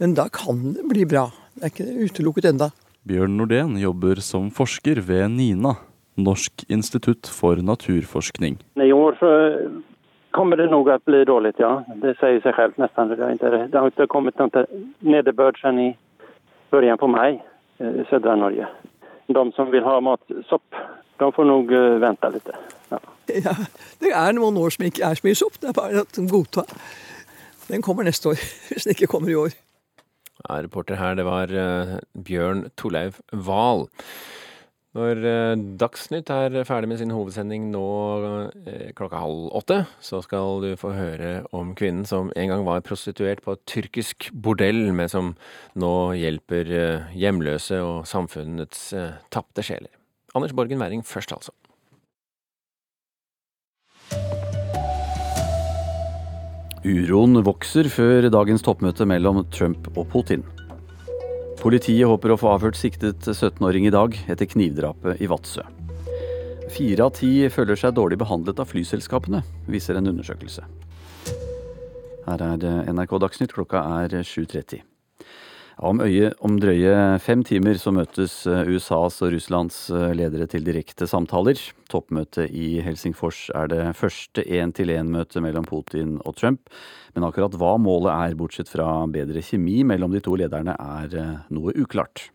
[0.00, 1.26] Men da kan det bli bra.
[1.56, 2.70] Det er ikke utelukket enda.
[3.08, 5.74] Bjørn Nordén jobber som forsker ved NINA,
[6.20, 8.58] Norsk institutt for naturforskning.
[8.76, 9.30] I år så
[10.36, 11.78] kommer det nok å bli dårlig, ja.
[12.02, 13.12] Det sier seg selv nesten.
[13.12, 14.66] Det har ikke, det har ikke kommet noe
[15.00, 15.90] nedbør siden i
[16.70, 17.40] begynnelsen på mai
[17.80, 18.68] i søndre Norge.
[19.30, 20.80] De som vil ha matsopp,
[21.20, 22.50] de får nok vente litt.
[22.90, 22.98] Ja.
[23.46, 23.54] ja.
[24.02, 25.60] det er noen år som ikke er så mye sopp.
[25.62, 26.68] Det er bare at de godtar.
[27.70, 28.40] Den kommer neste år,
[28.70, 29.54] hvis den ikke kommer i år.
[30.40, 33.86] Ja, reporter her, det var uh, Bjørn Torleiv Wahl.
[34.98, 37.82] Når uh, Dagsnytt er ferdig med sin hovedsending nå
[38.24, 42.82] uh, klokka halv åtte, så skal du få høre om kvinnen som en gang var
[42.82, 45.36] prostituert på et tyrkisk bordell, men som
[45.78, 46.74] nå hjelper
[47.14, 48.90] hjemløse og samfunnets
[49.30, 49.94] tapte sjeler.
[50.34, 51.54] Anders Borgen Werring først, altså.
[56.80, 60.42] Uroen vokser før dagens toppmøte mellom Trump og Putin.
[61.60, 65.64] Politiet håper å få avhørt siktet 17-åring i dag etter knivdrapet i Vadsø.
[66.72, 70.64] Fire av ti føler seg dårlig behandlet av flyselskapene, viser en undersøkelse.
[72.24, 74.80] Her er NRK Dagsnytt, klokka er 7.30.
[75.80, 76.92] Om, øye, om drøye
[77.24, 81.56] fem timer så møtes eh, USAs og Russlands eh, ledere til direkte samtaler.
[81.88, 86.68] Toppmøtet i Helsingfors er det første én-til-én-møtet mellom Putin og Trump.
[87.16, 91.32] Men akkurat hva målet er, bortsett fra bedre kjemi mellom de to lederne, er eh,
[91.48, 92.26] noe uklart.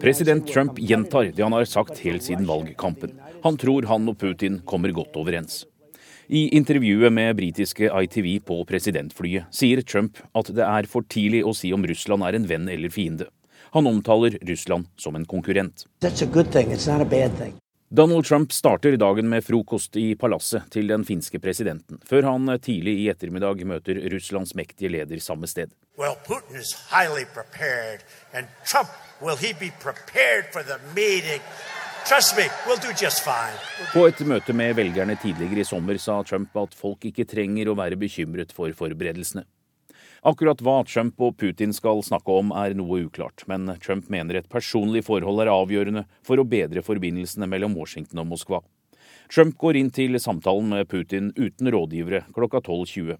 [0.00, 3.18] President Trump gjentar det han har sagt helt siden valgkampen.
[3.44, 5.66] Han tror han og Putin kommer godt overens.
[6.28, 11.52] I intervjuet med britiske ITV på presidentflyet sier Trump at det er for tidlig å
[11.54, 13.28] si om Russland er en venn eller fiende.
[13.76, 15.86] Han omtaler Russland som en konkurrent.
[17.88, 22.96] Donald Trump starter dagen med frokost i palasset til den finske presidenten, før han tidlig
[23.04, 25.70] i ettermiddag møter Russlands mektige leder samme sted.
[25.96, 28.02] Well, Putin is highly prepared,
[28.34, 28.90] and Trump,
[29.22, 31.40] will he be prepared for the meeting?
[33.90, 37.74] På et møte med velgerne tidligere i sommer sa Trump at folk ikke trenger å
[37.74, 39.42] være bekymret for forberedelsene.
[40.30, 44.46] Akkurat hva Trump og Putin skal snakke om er noe uklart, men Trump mener et
[44.52, 48.62] personlig forhold er avgjørende for å bedre forbindelsene mellom Washington og Moskva.
[49.26, 53.18] Trump går inn til samtalen med Putin uten rådgivere klokka 12.20.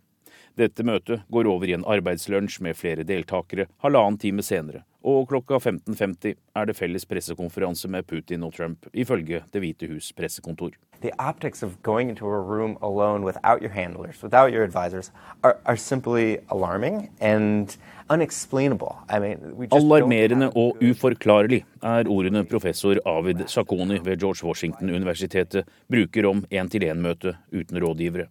[0.62, 5.60] Dette møtet går over i en arbeidslunsj med flere deltakere halvannen time senere, og klokka
[5.62, 10.74] 15.50 er det felles pressekonferanse med Putin og Trump, ifølge Det hvite hus pressekontor.
[11.00, 15.56] The optics of going into a room alone without your handlers, without your advisors, are,
[15.64, 17.76] are simply alarming and
[18.10, 18.96] unexplainable.
[19.10, 19.38] I mean,
[19.72, 27.82] Alarmerende og uforklarlig er ordene professor Avid Sakoni ved George Washington-universitetet bruker om én-til-én-møte uten
[27.82, 28.26] rådgivere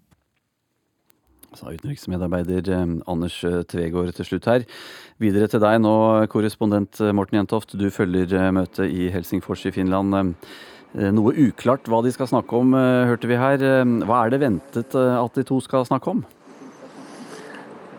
[1.56, 4.66] sa utenriksmedarbeider eh, Anders eh, Tvegård til slutt her.
[5.22, 5.96] Videre til deg nå,
[6.32, 7.76] korrespondent eh, Morten Jentoft.
[7.80, 10.36] Du følger møtet i Helsingfors i Finland.
[10.96, 13.60] Noe uklart hva de skal snakke om, hørte vi her.
[14.08, 16.22] Hva er det ventet at de to skal snakke om?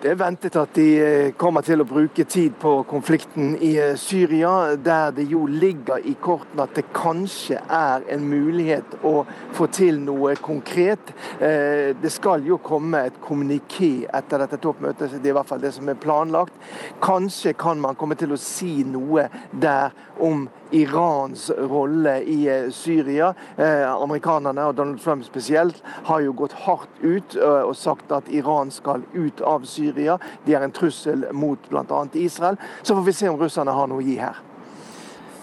[0.06, 3.96] Det er ventet at de eh, kommer til å bruke tid på konflikten i eh,
[3.98, 9.24] Syria, der det jo ligger i kortene at det kanskje er en mulighet å
[9.56, 11.10] få til noe konkret.
[11.42, 15.64] Eh, det skal jo komme et kommuniké etter dette toppmøtet, det er i hvert fall
[15.66, 16.54] det som er planlagt.
[17.02, 19.90] Kanskje kan man komme til å si noe der
[20.22, 23.32] om Irans rolle i eh, Syria.
[23.56, 28.30] Eh, amerikanerne, og Donald Trump spesielt, har jo gått hardt ut eh, og sagt at
[28.32, 30.18] Iran skal ut av Syria.
[30.46, 32.02] De er en trussel mot bl.a.
[32.18, 32.58] Israel.
[32.82, 34.42] Så får vi se om russerne har noe å gi her.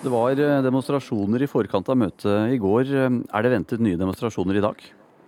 [0.04, 2.92] Det var demonstrasjoner i forkant av møtet i går.
[2.92, 4.82] Er det ventet nye demonstrasjoner i dag?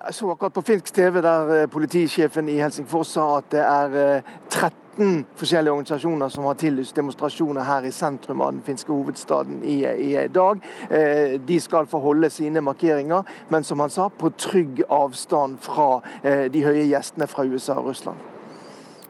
[0.05, 4.85] Jeg så akkurat på finsk TV der politisjefen i Helsingfors sa at det er 13
[4.95, 9.83] 13 forskjellige organisasjoner som har tillyst demonstrasjoner her i sentrum av den finske hovedstaden i,
[9.83, 10.61] i dag.
[10.89, 16.01] Eh, de skal få holde sine markeringer, men som han sa, på trygg avstand fra
[16.23, 18.31] eh, de høye gjestene fra USA og Russland.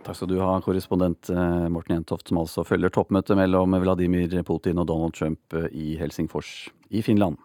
[0.06, 4.82] Takk skal du ha, korrespondent eh, Morten Jentoft, som altså følger toppmøtet mellom Vladimir Putin
[4.82, 7.38] og Donald Trump i Helsingfors i Finland.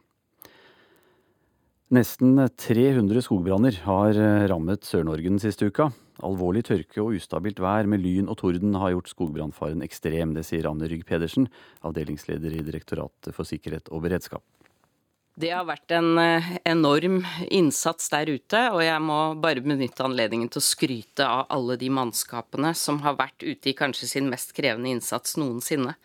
[1.90, 4.14] Nesten 300 skogbranner har
[4.46, 5.88] rammet Sør-Norge den siste uka.
[6.22, 10.36] Alvorlig tørke og ustabilt vær med lyn og torden har gjort skogbrannfaren ekstrem.
[10.36, 11.48] Det sier Anne Rygg Pedersen,
[11.82, 14.44] avdelingsleder i Direktoratet for sikkerhet og beredskap.
[15.40, 20.50] Det har vært en eh, enorm innsats der ute, og jeg må bare benytte anledningen
[20.52, 24.54] til å skryte av alle de mannskapene som har vært ute i kanskje sin mest
[24.54, 25.96] krevende innsats noensinne.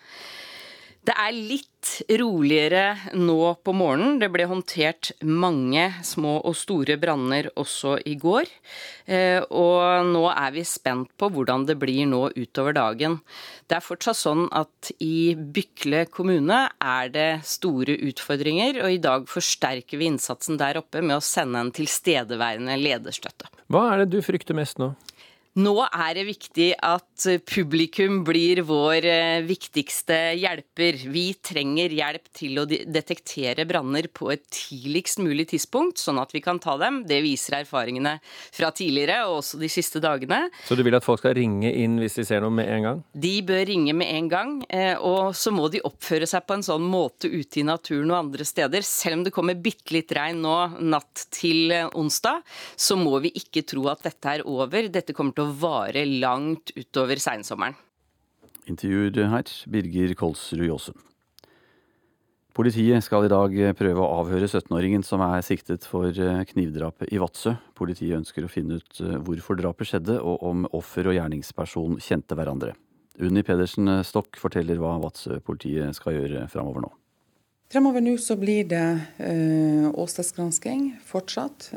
[1.05, 4.17] Det er litt roligere nå på morgenen.
[4.17, 8.49] Det ble håndtert mange små og store branner også i går.
[9.05, 13.19] Eh, og nå er vi spent på hvordan det blir nå utover dagen.
[13.69, 19.29] Det er fortsatt sånn at i Bykle kommune er det store utfordringer, og i dag
[19.29, 23.51] forsterker vi innsatsen der oppe med å sende en tilstedeværende lederstøtte.
[23.69, 24.95] Hva er det du frykter mest nå?
[25.55, 30.97] Nå er det viktig at publikum blir vår eh, viktigste hjelper.
[31.07, 36.41] Vi trenger hjelp til å detektere branner på et tidligst mulig tidspunkt, sånn at vi
[36.43, 36.97] kan ta dem.
[37.07, 38.17] Det viser erfaringene
[38.51, 40.41] fra tidligere, og også de siste dagene.
[40.67, 42.99] Så du vil at folk skal ringe inn hvis de ser noe med en gang?
[43.15, 44.53] De bør ringe med en gang.
[44.67, 48.19] Eh, og så må de oppføre seg på en sånn måte ute i naturen og
[48.25, 48.83] andre steder.
[48.83, 52.43] Selv om det kommer bitte litt regn nå natt til onsdag,
[52.75, 54.91] så må vi ikke tro at dette er over.
[54.91, 57.77] Dette kommer til å å vare langt utover seinsommeren.
[58.65, 61.01] Intervjuer her Birger Kolsrud Jåsund.
[62.55, 67.19] Politiet skal i dag prøve å avhøre 17-åringen som er siktet for eh, knivdrapet i
[67.19, 67.51] Vadsø.
[67.75, 72.37] Politiet ønsker å finne ut eh, hvorfor drapet skjedde, og om offer og gjerningsperson kjente
[72.39, 72.71] hverandre.
[73.19, 76.93] Unni Pedersen Stokk forteller hva Vadsø-politiet skal gjøre framover nå.
[77.75, 78.87] Fremover nå så blir det
[79.19, 81.73] øh, åstedsgransking fortsatt.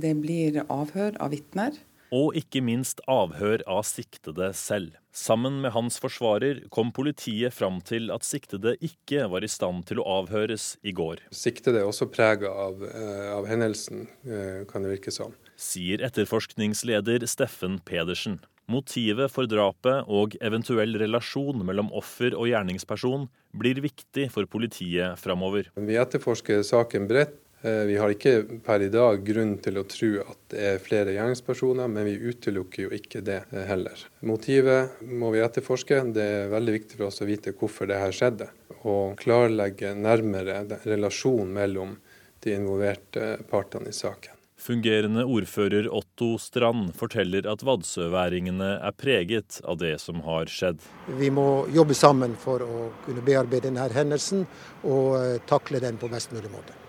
[0.00, 1.76] det blir avhør av vitner
[2.12, 4.94] og ikke minst avhør av siktede selv.
[5.14, 10.00] Sammen med hans forsvarer kom politiet fram til at siktede ikke var i stand til
[10.02, 11.22] å avhøres i går.
[11.30, 15.34] Siktede er også prega av, eh, av, hendelsen, eh, kan det virke som.
[15.56, 18.40] Sier etterforskningsleder Steffen Pedersen.
[18.66, 25.68] Motivet for drapet og eventuell relasjon mellom offer og gjerningsperson blir viktig for politiet framover.
[25.76, 30.40] Vi etterforsker saken bredt vi har ikke per i dag grunn til å tro at
[30.52, 34.04] det er flere gjerningspersoner, men vi utelukker jo ikke det eh, heller.
[34.28, 36.02] Motivet må vi etterforske.
[36.12, 38.50] Det er veldig viktig for oss å vite hvorfor det her skjedde.
[38.84, 41.96] Og klarlegge nærmere relasjonen mellom
[42.44, 44.36] de involverte partene i saken.
[44.64, 50.84] Fungerende ordfører Otto Strand forteller at vadsøværingene er preget av det som har skjedd.
[51.18, 54.46] Vi må jobbe sammen for å kunne bearbeide denne hendelsen
[54.84, 56.83] og eh, takle den på best mulig måte.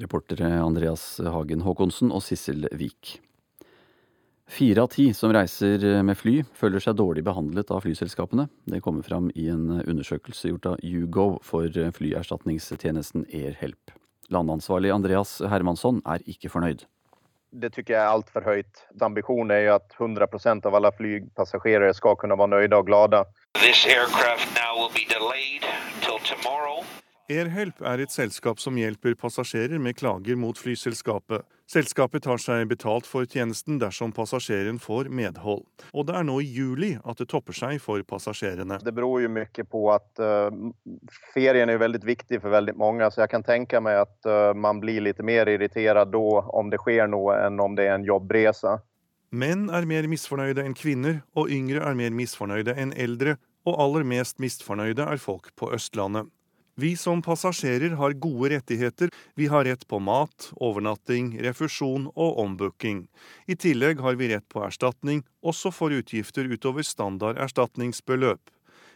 [0.00, 3.18] Reportere Andreas Hagen Håkonsen og Sissel Vik.
[4.52, 8.48] Fire av ti som reiser med fly, føler seg dårlig behandlet av flyselskapene.
[8.68, 13.94] Det kommer fram i en undersøkelse gjort av Hugo for flyerstatningstjenesten Airhelp.
[14.32, 16.84] Landansvarlig Andreas Hermansson er ikke fornøyd.
[17.52, 18.84] Det syns jeg er altfor høyt.
[19.04, 23.24] Ambisjonen er jo at 100% av alle flypassasjerer skal kunne være nøyde og glade.
[27.32, 31.46] Airhelp er et selskap som hjelper passasjerer med klager mot flyselskapet.
[31.70, 35.62] Selskapet tar seg betalt for tjenesten dersom passasjeren får medhold.
[35.96, 38.82] Og det er nå i juli at det topper seg for passasjerene.
[38.84, 40.52] Det beror jo mye på at uh,
[41.32, 44.82] ferien er veldig viktig for veldig mange, så jeg kan tenke meg at uh, man
[44.82, 48.76] blir litt mer irritert da om det skjer noe, enn om det er en jobbreise.
[49.32, 54.04] Menn er mer misfornøyde enn kvinner, og yngre er mer misfornøyde enn eldre, og aller
[54.04, 56.28] mest misfornøyde er folk på Østlandet.
[56.74, 59.10] Vi som passasjerer har gode rettigheter.
[59.34, 63.04] Vi har rett på mat, overnatting, refusjon og ombooking.
[63.46, 68.40] I tillegg har vi rett på erstatning, også for utgifter utover standard erstatningsbeløp.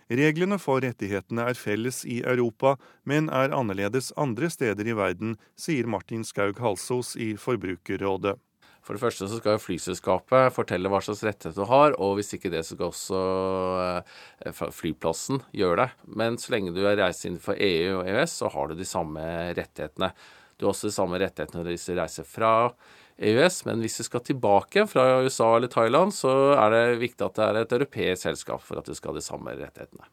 [0.08, 5.84] Reglene for rettighetene er felles i Europa, men er annerledes andre steder i verden, sier
[5.90, 8.38] Martin Skaug Halsos i Forbrukerrådet.
[8.86, 12.52] For det første så skal flyselskapet fortelle hva slags rettigheter du har, og hvis ikke
[12.52, 13.22] det, så skal også
[14.46, 15.88] eh, flyplassen gjøre det.
[16.22, 19.24] Men så lenge du er reist innenfor EU og EØS, så har du de samme
[19.58, 20.12] rettighetene.
[20.54, 22.52] Du har også de samme rettighetene når du reiser fra
[23.18, 27.40] EØS, men hvis du skal tilbake fra USA eller Thailand, så er det viktig at
[27.40, 30.06] det er et europeisk selskap for at du skal ha de samme rettighetene.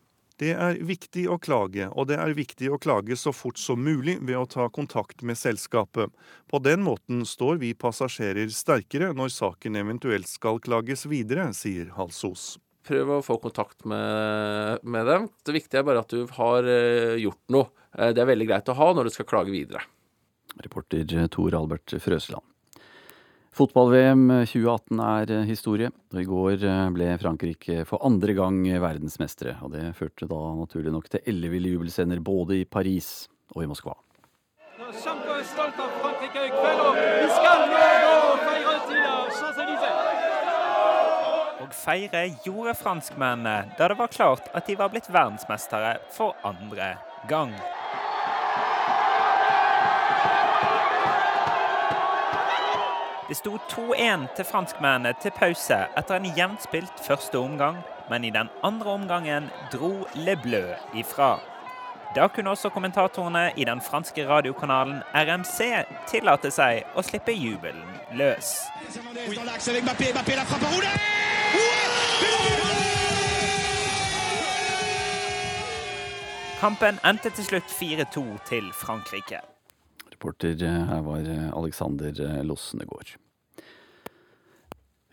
[0.44, 4.18] Det er viktig å klage, og det er viktig å klage så fort som mulig
[4.20, 6.12] ved å ta kontakt med selskapet.
[6.52, 12.58] På den måten står vi passasjerer sterkere når saken eventuelt skal klages videre, sier Halsos.
[12.84, 15.30] Prøv å få kontakt med, med dem.
[15.48, 17.70] Det viktige er bare at du har eh, gjort noe.
[17.96, 19.86] Eh, det er veldig greit å ha når du skal klage videre.
[20.60, 22.44] Reporter Tor Albert Frøsland.
[23.54, 29.60] Fotball-VM 2018 er eh, historie, og i går eh, ble Frankrike for andre gang verdensmestere.
[29.62, 33.94] Og det førte da naturlig nok til elleville jubelscener både i Paris og i Moskva.
[41.62, 46.96] Og feire gjorde franskmennene da det var klart at de var blitt verdensmestere for andre
[47.30, 47.54] gang.
[53.34, 58.50] Det sto 2-1 til franskmennene til pause etter en jevnspilt første omgang, men i den
[58.62, 61.40] andre omgangen dro Le Bleu ifra.
[62.14, 65.58] Da kunne også kommentatorene i den franske radiokanalen RMC
[66.12, 68.52] tillate seg å slippe jubelen løs.
[76.62, 79.42] Kampen endte til slutt 4-2 til Frankrike.
[80.24, 83.18] Reporter eh, her var eh, Alexander eh, Lossnegård.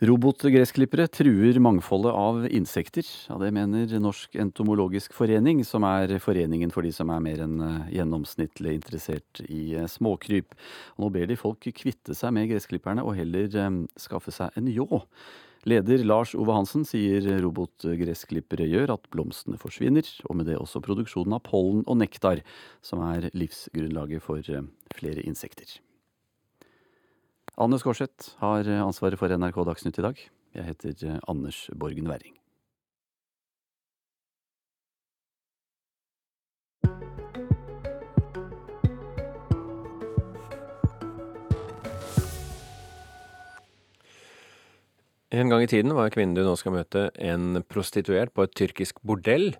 [0.00, 3.04] Robotgressklippere truer mangfoldet av insekter.
[3.28, 7.58] Ja, det mener Norsk entomologisk forening, som er foreningen for de som er mer enn
[7.92, 10.56] gjennomsnittlig interessert i småkryp.
[10.96, 13.52] Og nå ber de folk kvitte seg med gressklipperne og heller
[14.00, 15.02] skaffe seg en ljå.
[15.68, 21.36] Leder Lars Ove Hansen sier robotgressklippere gjør at blomstene forsvinner, og med det også produksjonen
[21.36, 22.40] av pollen og nektar,
[22.80, 24.64] som er livsgrunnlaget for eh,
[24.96, 25.76] flere insekter.
[27.58, 30.20] Anne Skårseth har ansvaret for NRK Dagsnytt i dag.
[30.54, 32.39] Jeg heter eh, Anders Borgen Werring.
[45.30, 48.98] En gang i tiden var kvinnen du nå skal møte en prostituert på et tyrkisk
[49.06, 49.52] bordell.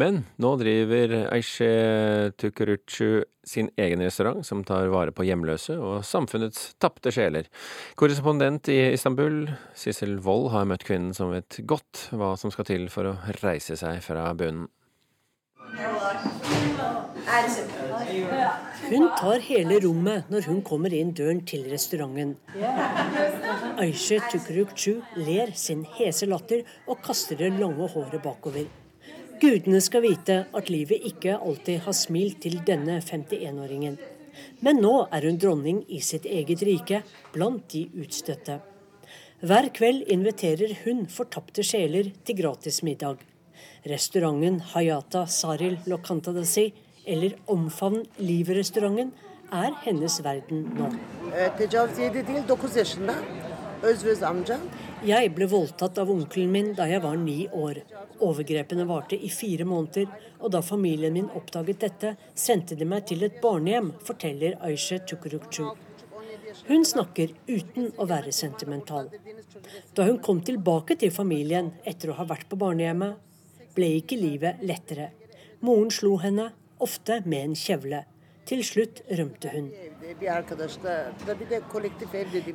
[0.00, 6.72] Men nå driver Aishe Tukurucu sin egen restaurant som tar vare på hjemløse og samfunnets
[6.82, 7.46] tapte sjeler.
[7.94, 9.46] Korrespondent i Istanbul,
[9.78, 13.78] Sissel Wold, har møtt kvinnen som vet godt hva som skal til for å reise
[13.78, 14.66] seg fra bunnen.
[18.92, 22.34] Hun tar hele rommet når hun kommer inn døren til restauranten.
[23.80, 28.66] Aishe Tukurukchu ler sin hese latter og kaster det lange håret bakover.
[29.40, 33.96] Gudene skal vite at livet ikke alltid har smilt til denne 51-åringen.
[34.60, 37.00] Men nå er hun dronning i sitt eget rike,
[37.32, 38.60] blant de utstøtte.
[39.40, 43.24] Hver kveld inviterer hun fortapte sjeler til gratis middag.
[43.88, 46.68] Restauranten Hayata Saril Lokantadasi
[47.06, 49.12] eller omfavn-livrestauranten,
[49.52, 50.88] er hennes verden nå.
[55.02, 57.80] Jeg ble voldtatt av onkelen min da jeg var ni år.
[58.22, 60.06] Overgrepene varte i fire måneder,
[60.38, 65.72] og da familien min oppdaget dette, sendte de meg til et barnehjem, forteller Aisha Tukurukchu.
[66.68, 69.10] Hun snakker uten å være sentimental.
[69.96, 73.18] Da hun kom tilbake til familien etter å ha vært på barnehjemmet,
[73.74, 75.10] ble ikke livet lettere.
[75.64, 76.50] Moren slo henne,
[76.82, 78.02] ofte med en kjevle.
[78.48, 79.68] Til slutt rømte hun.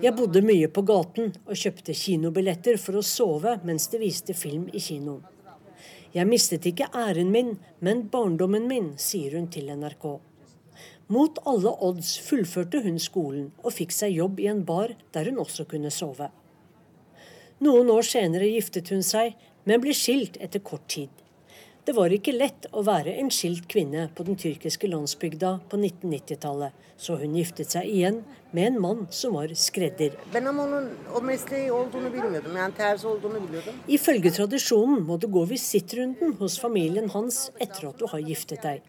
[0.03, 4.67] Jeg bodde mye på gaten og kjøpte kinobilletter for å sove mens det viste film
[4.75, 5.23] i kinoen.
[6.15, 10.05] Jeg mistet ikke æren min, men barndommen min, sier hun til NRK.
[11.13, 15.39] Mot alle odds fullførte hun skolen og fikk seg jobb i en bar der hun
[15.43, 16.27] også kunne sove.
[17.63, 21.09] Noen år senere giftet hun seg, men ble skilt etter kort tid.
[21.87, 26.73] Det var ikke lett å være en skilt kvinne på den tyrkiske landsbygda på 1990-tallet,
[26.99, 28.17] så hun giftet seg igjen
[28.51, 30.17] med en mann som var skredder.
[33.87, 38.83] Ifølge tradisjonen må du gå visittrunden hos familien hans etter at du har giftet deg.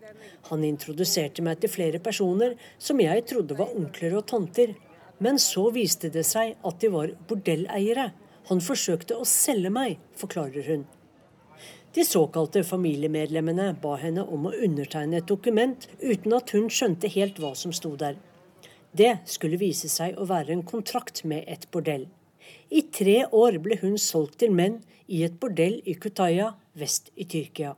[0.50, 4.74] Han introduserte meg til flere personer som jeg trodde var onkler og tanter,
[5.22, 8.10] men så viste det seg at de var bordelleiere.
[8.50, 10.88] Han forsøkte å selge meg, forklarer hun.
[11.94, 17.40] De såkalte familiemedlemmene ba henne om å undertegne et dokument uten at hun skjønte helt
[17.40, 18.18] hva som sto der.
[18.92, 22.06] Det skulle vise seg å være en kontrakt med et bordell.
[22.68, 27.24] I tre år ble hun solgt til menn i et bordell i Kutaya vest i
[27.24, 27.74] Tyrkia.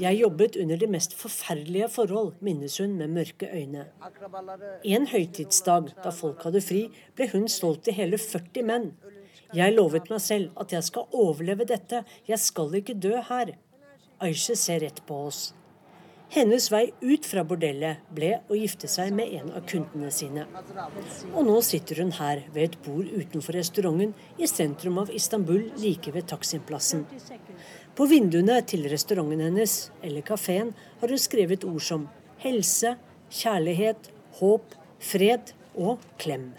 [0.00, 3.86] Jeg jobbet under de mest forferdelige forhold, minnes hun med mørke øyne.
[4.84, 6.82] En høytidsdag da folk hadde fri,
[7.16, 8.90] ble hun solgt til hele 40 menn.
[9.56, 13.54] Jeg lovet meg selv at jeg skal overleve dette, jeg skal ikke dø her.
[14.20, 15.54] Aisha ser rett på oss.
[16.28, 20.42] Hennes vei ut fra bordellet ble å gifte seg med en av kundene sine.
[21.32, 26.12] Og nå sitter hun her ved et bord utenfor restauranten i sentrum av Istanbul, like
[26.12, 27.06] ved Taksim-plassen.
[27.96, 32.04] På vinduene til restauranten hennes, eller kafeen, har hun skrevet ord som
[32.42, 32.92] helse,
[33.32, 34.10] kjærlighet,
[34.42, 36.50] håp, fred og klem.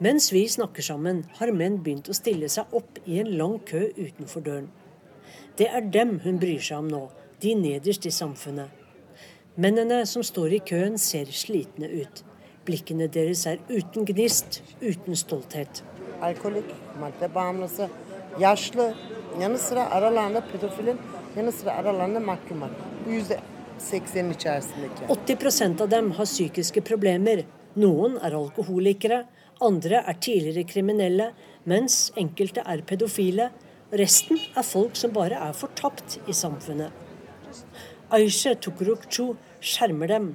[0.00, 3.84] Mens vi snakker sammen, har menn begynt å stille seg opp i en lang kø
[3.98, 4.72] utenfor døren.
[5.60, 7.02] Det er dem hun bryr seg om nå,
[7.44, 8.83] de nederst i samfunnet.
[9.56, 12.22] Mennene som står i køen ser slitne ut.
[12.66, 15.82] Blikkene deres er uten gnist, uten stolthet.
[16.20, 16.64] Alkolik,
[17.00, 17.88] madde
[18.40, 18.94] yaşlı,
[19.40, 20.98] yanı sıra aralarında pedofilin,
[21.36, 22.70] yanı sıra aralarında mahkumlar.
[23.06, 23.40] Bu yüzde
[23.80, 25.02] 80'in içerisindeki.
[25.08, 27.44] 80% av dem har psykiske problemer.
[27.76, 29.26] Noen er alkoholikere,
[29.60, 31.32] andre er tidligere kriminelle,
[31.66, 33.50] mens enkelte er pedofile.
[33.92, 37.03] Resten er folk som bare er fortapt i samfunnet.
[38.14, 40.26] Aisha Tukurukchu skjermer dem.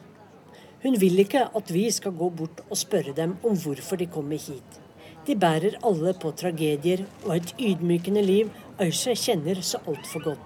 [0.83, 4.35] Hun vil ikke at vi skal gå bort og spørre dem om hvorfor de kommer
[4.35, 4.79] hit.
[5.27, 10.45] De bærer alle på tragedier og et ydmykende liv Aisha kjenner så altfor godt.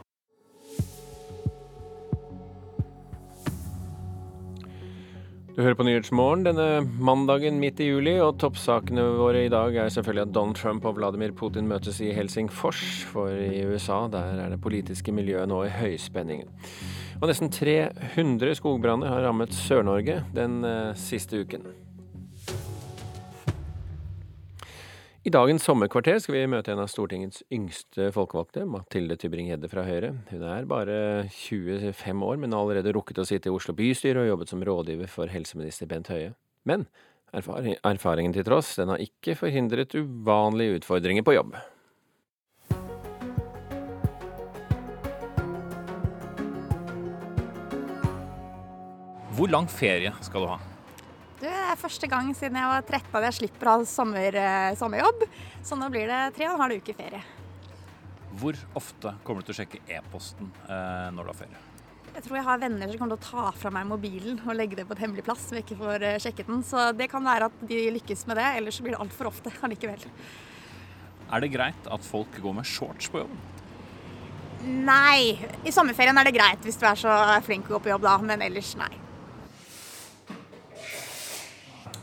[5.54, 9.90] Du hører på Nyhetsmorgen denne mandagen midt i juli, og toppsakene våre i dag er
[9.94, 14.54] selvfølgelig at Donald Trump og Vladimir Putin møtes i Helsingfors, for i USA der er
[14.54, 16.48] det politiske miljøet nå i høyspenning.
[17.22, 21.68] Og nesten 300 skogbranner har rammet Sør-Norge den eh, siste uken.
[25.24, 30.10] I dagens sommerkvarter skal vi møte en av Stortingets yngste folkevalgte, Mathilde Tybring-Gjedde fra Høyre.
[30.34, 30.98] Hun er bare
[31.32, 35.08] 25 år, men har allerede rukket å sitte i Oslo bystyre og jobbet som rådgiver
[35.08, 36.34] for helseminister Bent Høie.
[36.68, 36.84] Men
[37.32, 41.56] erfaringen til tross, den har ikke forhindret uvanlige utfordringer på jobb.
[49.34, 50.60] Hvor lang ferie skal du ha?
[51.40, 54.36] Du, det er første gang siden jeg var 13 at jeg slipper å ha sommer,
[54.38, 55.24] eh, sommerjobb.
[55.66, 57.22] Så nå blir det tre og en halv uke ferie.
[58.38, 61.64] Hvor ofte kommer du til å sjekke e-posten eh, når du har ferie?
[62.14, 64.78] Jeg tror jeg har venner som kommer til å ta fra meg mobilen og legge
[64.78, 66.62] det på et hemmelig plass så jeg ikke får eh, sjekket den.
[66.70, 70.06] Så det kan være at de lykkes med det, ellers blir det altfor ofte allikevel.
[71.34, 73.42] Er det greit at folk går med shorts på jobben?
[74.86, 75.40] Nei.
[75.66, 77.18] I sommerferien er det greit hvis du er så
[77.48, 78.94] flink å gå på jobb da, men ellers nei.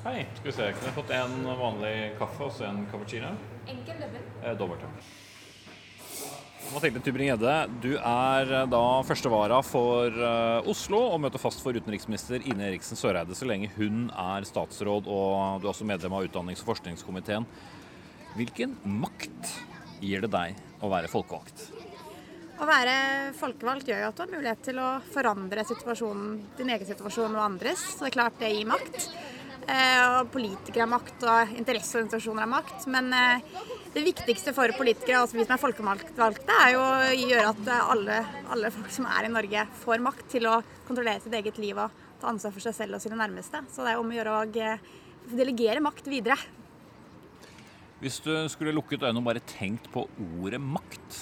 [0.01, 0.67] Hei, skal vi se.
[0.73, 3.35] Kunne jeg fått en vanlig kaffe og så en cappuccino?
[3.69, 4.23] Enkel dobbel.
[4.41, 5.11] Eh, dobbelt, takk.
[6.71, 12.47] Mathilde Tybring-Gjedde, du er eh, da førstevara for uh, Oslo og møter fast for utenriksminister
[12.49, 16.63] Ine Eriksen Søreide så lenge hun er statsråd og du er også medlem av utdannings-
[16.65, 17.45] og forskningskomiteen.
[18.39, 19.53] Hvilken makt
[20.01, 21.67] gir det deg å være folkevalgt?
[22.57, 22.95] Å være
[23.37, 27.45] folkevalgt gjør jo at du har mulighet til å forandre situasjonen, din egen situasjon og
[27.45, 27.85] andres.
[27.99, 29.11] Så det er klart det gir makt.
[29.69, 32.87] Eh, og politikere har makt, og interesseorganisasjoner har makt.
[32.91, 33.57] Men eh,
[33.95, 38.21] det viktigste for politikere, altså vi som er folkevalgte, er jo å gjøre at alle,
[38.55, 41.99] alle, folk som er i Norge, får makt til å kontrollere sitt eget liv og
[42.21, 43.63] ta ansvar for seg selv og sine nærmeste.
[43.73, 44.87] Så det er om å gjøre å eh,
[45.31, 46.39] delegere makt videre.
[48.01, 50.07] Hvis du skulle lukket øynene og bare tenkt på
[50.41, 51.19] ordet makt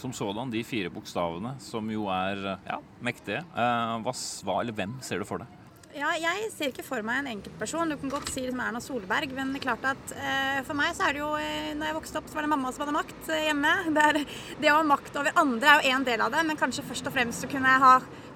[0.00, 5.28] som sådan, de fire bokstavene som jo er ja, mektige, hva eller hvem ser du
[5.28, 5.63] for deg?
[5.94, 7.92] Ja, jeg ser ikke for meg en enkeltperson.
[7.92, 11.14] Du kan godt si liksom Erna Solberg, men klart at eh, for meg så er
[11.14, 13.44] det jo eh, når jeg vokste opp, så var det mamma som hadde makt eh,
[13.46, 13.74] hjemme.
[13.94, 14.18] Det, er,
[14.64, 17.06] det å ha makt over andre er jo en del av det, men kanskje først
[17.06, 17.92] og fremst så kunne jeg ha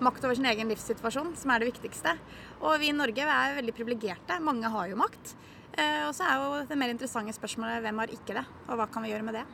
[0.06, 2.14] makt over sin egen livssituasjon, som er det viktigste.
[2.62, 4.38] Og vi i Norge er veldig privilegerte.
[4.38, 5.34] Mange har jo makt.
[5.74, 8.86] Eh, og så er jo det mer interessante spørsmålet hvem har ikke det, og hva
[8.86, 9.44] kan vi gjøre med det?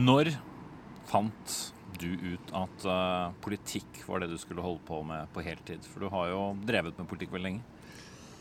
[0.00, 0.32] Når
[1.12, 1.60] fant
[2.02, 5.86] du ut at uh, politikk var det du skulle holde på med på heltid?
[5.88, 7.80] For du har jo drevet med politikk veldig lenge.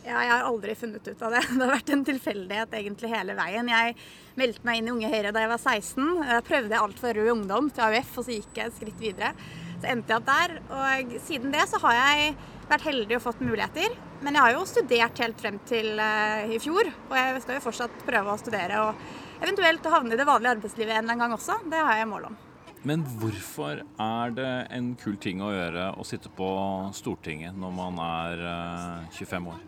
[0.01, 1.41] Ja, jeg har aldri funnet ut av det.
[1.51, 3.69] Det har vært en tilfeldighet egentlig hele veien.
[3.69, 3.97] Jeg
[4.39, 6.07] meldte meg inn i Unge Høyre da jeg var 16.
[6.31, 9.33] Jeg prøvde alt for Rød Ungdom til AUF, og så gikk jeg et skritt videre.
[9.81, 10.57] Så endte jeg opp der.
[10.73, 12.35] Og siden det så har jeg
[12.71, 13.97] vært heldig og fått muligheter.
[14.21, 17.65] Men jeg har jo studert helt frem til uh, i fjor, og jeg skal jo
[17.65, 18.85] fortsatt prøve å studere.
[18.85, 21.61] Og eventuelt havne i det vanlige arbeidslivet en eller annen gang også.
[21.69, 22.41] Det har jeg mål om.
[22.87, 26.47] Men hvorfor er det en kul ting å gjøre å sitte på
[26.97, 28.41] Stortinget når man er
[29.13, 29.59] 25 eh, år?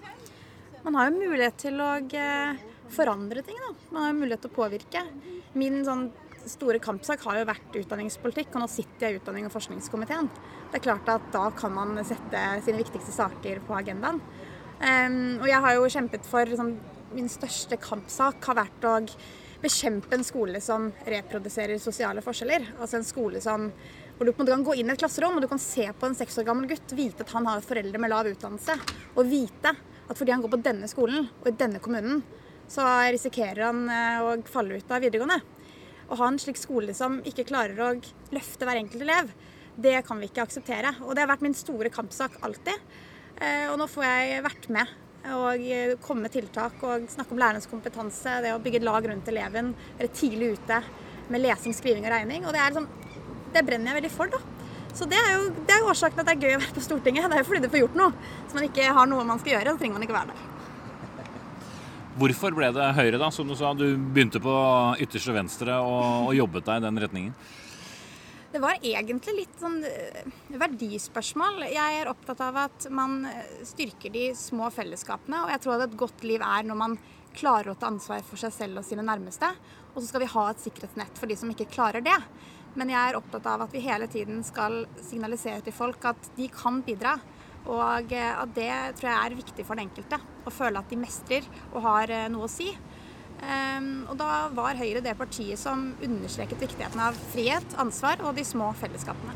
[0.84, 3.60] Man har jo mulighet til å eh, forandre ting.
[3.62, 3.70] Da.
[3.92, 5.04] Man har jo mulighet til å påvirke.
[5.54, 6.08] Min sånn
[6.50, 10.32] store kampsak har jo vært utdanningspolitikk, og nå sitter jeg i utdanning- og forskningskomiteen.
[10.72, 14.20] Det er klart at da kan man sette sine viktigste saker på agendaen.
[14.82, 16.76] Um, og jeg har jo kjempet for sånn,
[17.14, 18.94] Min største kampsak har vært å
[19.64, 22.74] bekjempe en skole som reproduserer sosiale forskjeller.
[22.80, 23.70] Altså en skole som,
[24.18, 26.38] hvor du kan gå inn i et klasserom og du kan se på en seks
[26.42, 28.76] år gammel gutt, vite at han har foreldre med lav utdannelse,
[29.16, 32.22] og vite at fordi han går på denne skolen og i denne kommunen,
[32.68, 32.84] så
[33.14, 35.40] risikerer han eh, å falle ut av videregående.
[36.12, 37.94] Å ha en slik skole som ikke klarer å
[38.36, 39.32] løfte hver enkelt elev,
[39.76, 40.92] det kan vi ikke akseptere.
[41.08, 42.84] Og det har vært min store kampsak alltid.
[43.40, 44.92] Eh, og nå får jeg vært med
[45.32, 49.06] og eh, komme med tiltak og snakke om lærernes kompetanse, det å bygge et lag
[49.08, 50.82] rundt eleven, være tidlig ute
[51.32, 52.44] med lesing, skriving og regning.
[52.44, 52.90] Og det, liksom,
[53.56, 54.42] det brenner jeg veldig for, da.
[54.94, 57.26] Så det er, jo, det er årsaken at det er gøy å være på Stortinget.
[57.32, 58.34] Det er jo fordi du får gjort noe.
[58.46, 60.50] Så man ikke har noe man skal gjøre, så trenger man ikke være der.
[62.14, 63.32] Hvorfor ble det Høyre, da?
[63.34, 64.54] Som du sa, du begynte på
[65.02, 67.34] ytterste venstre og, og jobbet deg i den retningen.
[68.54, 70.26] Det var egentlig litt sånn eh,
[70.62, 71.64] verdispørsmål.
[71.74, 75.40] Jeg er opptatt av at man eh, styrker de små fellesskapene.
[75.42, 76.94] Og jeg tror at et godt liv er når man
[77.34, 79.50] klarer å ta ansvar for seg selv og sine nærmeste.
[79.96, 82.20] Og så skal vi ha et sikkerhetsnett for de som ikke klarer det.
[82.78, 86.52] Men jeg er opptatt av at vi hele tiden skal signalisere til folk at de
[86.54, 87.16] kan bidra.
[87.66, 90.22] Og eh, at det tror jeg er viktig for den enkelte.
[90.22, 92.70] Å føle at de mestrer og har noe å si.
[93.50, 98.46] Ehm, og da var Høyre det partiet som understreket viktigheten av frihet, ansvar og de
[98.48, 99.36] små fellesskapene.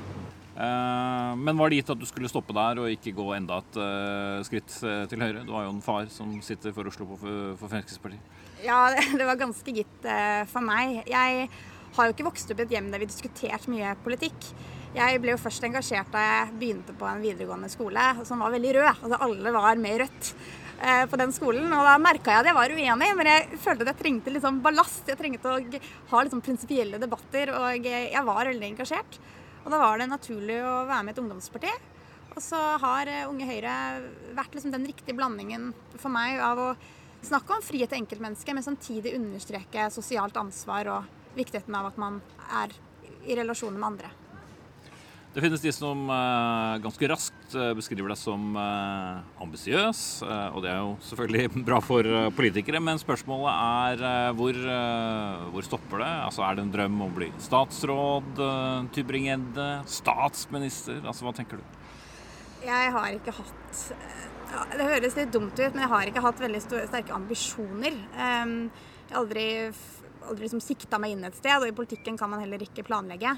[0.57, 3.75] Eh, men var det gitt at du skulle stoppe der og ikke gå enda et
[3.83, 5.43] eh, skritt eh, til høyre?
[5.45, 8.39] Du har jo en far som sitter for Oslo for Fremskrittspartiet.
[8.65, 8.87] Ja,
[9.19, 10.07] det var ganske gitt
[10.49, 11.03] for meg.
[11.05, 11.49] Jeg
[11.97, 14.49] har jo ikke vokst opp i et hjem der vi diskuterte mye politikk.
[14.97, 18.79] Jeg ble jo først engasjert da jeg begynte på en videregående skole som var veldig
[18.79, 18.87] rød.
[18.95, 20.31] Altså alle var med rødt.
[20.77, 21.71] Eh, på den skolen.
[21.73, 24.59] Og da merka jeg at jeg var uenig, men jeg følte at jeg trengte sånn
[24.61, 25.07] ballast.
[25.09, 29.17] Jeg trengte å ha sånn prinsipielle debatter, og jeg var veldig engasjert.
[29.63, 31.73] Og da var det naturlig å være med i et ungdomsparti.
[32.35, 33.73] Og så har eh, Unge Høyre
[34.37, 36.69] vært liksom den riktige blandingen for meg av å
[37.25, 42.21] snakke om frihet til enkeltmennesket, men samtidig understreke sosialt ansvar og viktigheten av at man
[42.61, 42.77] er
[43.25, 44.13] i relasjoner med andre.
[45.37, 50.63] Det finnes de som uh, ganske raskt uh, beskriver deg som uh, ambisiøs, uh, og
[50.65, 52.81] det er jo selvfølgelig bra for politikere.
[52.81, 54.57] Men spørsmålet er hvor,
[55.53, 56.09] hvor, stopper det?
[56.23, 58.41] Altså Er det en drøm om å bli statsråd,
[58.97, 59.67] Tybring-Gjedde,
[59.99, 61.05] statsminister?
[61.05, 61.77] Altså Hva tenker du?
[62.65, 63.85] Jeg har ikke hatt
[64.73, 68.01] Det høres litt dumt ut, men jeg har ikke hatt veldig sterke ambisjoner.
[68.17, 68.57] Um,
[69.05, 69.47] jeg har aldri,
[70.25, 73.37] aldri liksom sikta meg inn et sted, og i politikken kan man heller ikke planlegge.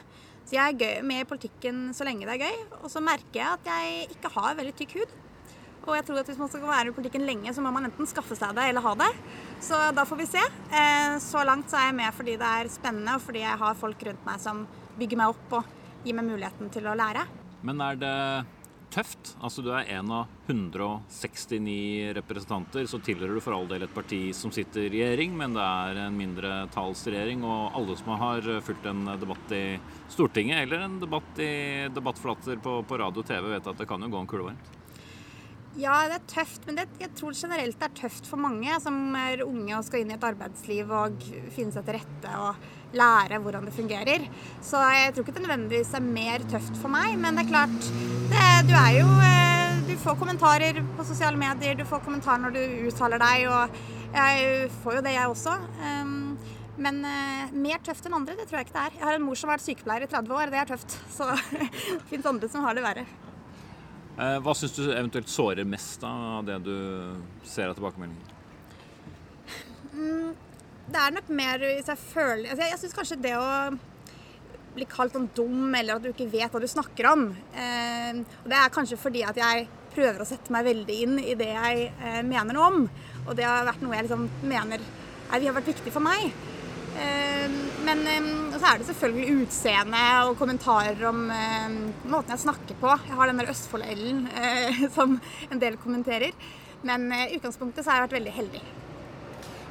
[0.49, 2.61] Jeg er gøy, med i politikken så lenge det er gøy.
[2.81, 5.17] Og så merker jeg at jeg ikke har veldig tykk hud.
[5.87, 8.09] Og jeg tror at hvis man skal være i politikken lenge, så må man enten
[8.09, 9.09] skaffe seg det eller ha det.
[9.63, 10.43] Så da får vi se.
[10.69, 13.79] Eh, så langt så er jeg med fordi det er spennende, og fordi jeg har
[13.79, 14.65] folk rundt meg som
[14.99, 15.75] bygger meg opp og
[16.05, 17.25] gir meg muligheten til å lære.
[17.65, 18.15] Men er det
[18.93, 19.33] tøft.
[19.41, 22.87] Altså Du er en av 169 representanter.
[22.89, 26.01] Så tilhører du for all del et parti som sitter i regjering, men det er
[26.05, 27.45] en mindretallsregjering.
[27.47, 29.63] Og alle som har fulgt en debatt i
[30.09, 31.53] Stortinget eller en debatt i
[31.93, 34.75] debattflater på, på radio og TV, vet at det kan jo gå en kule varmt.
[35.77, 39.13] Ja, det er tøft, men det, jeg tror generelt det er tøft for mange som
[39.15, 41.21] er unge og skal inn i et arbeidsliv og
[41.53, 42.65] finne seg til rette og
[42.95, 44.25] lære hvordan det fungerer.
[44.65, 47.89] Så jeg tror ikke det nødvendigvis er mer tøft for meg, men det er klart
[48.31, 52.55] det, Du er jo eh, Du får kommentarer på sosiale medier, du får kommentarer når
[52.55, 53.79] du uttaler deg, og
[54.13, 55.55] jeg får jo det, jeg også.
[55.85, 56.37] Ehm,
[56.79, 58.99] men uh, mer tøft enn andre, det tror jeg ikke det er.
[58.99, 60.95] Jeg har en mor som har vært sykepleier i 30 år, det er tøft.
[61.11, 63.05] Så det fins andre som har det verre.
[64.19, 66.75] Eh, hva syns du eventuelt sårer mest av det du
[67.47, 68.35] ser av tilbakemeldinger?
[69.93, 70.33] Mm,
[70.89, 73.49] det er nok mer hvis jeg føler altså Jeg, jeg syns kanskje det å
[74.75, 78.49] bli kalt sånn dum, eller at du ikke vet hva du snakker om eh, og
[78.49, 81.89] Det er kanskje fordi at jeg prøver å sette meg veldig inn i det jeg
[81.89, 82.83] eh, mener noe om.
[83.25, 86.29] Og det har vært noe jeg liksom mener er, har vært viktig for meg.
[86.99, 92.79] Eh, men ehm, så er det selvfølgelig utseende og kommentarer om ehm, måten jeg snakker
[92.81, 92.93] på.
[93.09, 95.17] Jeg har den der Østfold-L-en eh, som
[95.49, 96.37] en del kommenterer.
[96.85, 98.61] Men i utgangspunktet så har jeg vært veldig heldig.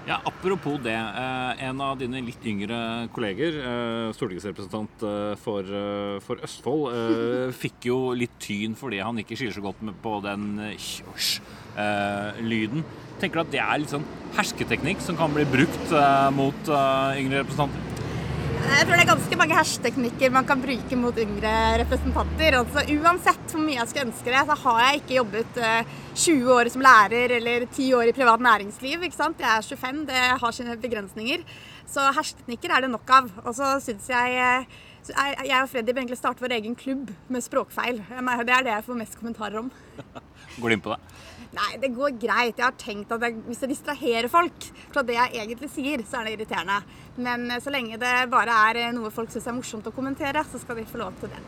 [0.09, 0.95] Ja, Apropos det.
[0.97, 2.79] Eh, en av dine litt yngre
[3.13, 5.05] kolleger, eh, stortingsrepresentant
[5.43, 5.69] for,
[6.25, 6.97] for Østfold,
[7.63, 10.49] fikk jo litt tyn fordi han ikke skiller så godt på den
[12.49, 12.87] lyden.
[13.21, 15.93] Tenker du at det er litt sånn hersketeknikk som kan bli brukt
[16.39, 18.08] mot yngre representanter?
[18.59, 21.53] Jeg tror det er ganske mange hersketeknikker man kan bruke mot yngre
[21.83, 22.57] representanter.
[22.59, 25.95] Altså, uansett hvor mye jeg skulle ønske det, så har jeg ikke jobbet uh, eh,
[26.19, 29.07] 20 år som lærer eller 10 år i privat næringsliv.
[29.07, 29.39] ikke sant?
[29.39, 31.47] Jeg er 25, det har sine begrensninger.
[31.87, 33.31] Så hersketeknikker er det nok av.
[33.45, 34.67] Og så syns jeg
[35.09, 38.03] jeg og Freddy bør egentlig starte vår egen klubb med språkfeil.
[38.03, 39.71] Det er det jeg får mest kommentarer om.
[40.59, 41.01] Går du inn på det?
[41.57, 42.59] Nei, det går greit.
[42.59, 46.21] Jeg har tenkt at jeg, hvis jeg distraherer folk fra det jeg egentlig sier, så
[46.21, 46.83] er det irriterende.
[47.17, 50.45] Men eh, så lenge det bare er eh, noe folk syns er morsomt å kommentere,
[50.51, 51.41] så skal de få lov til det.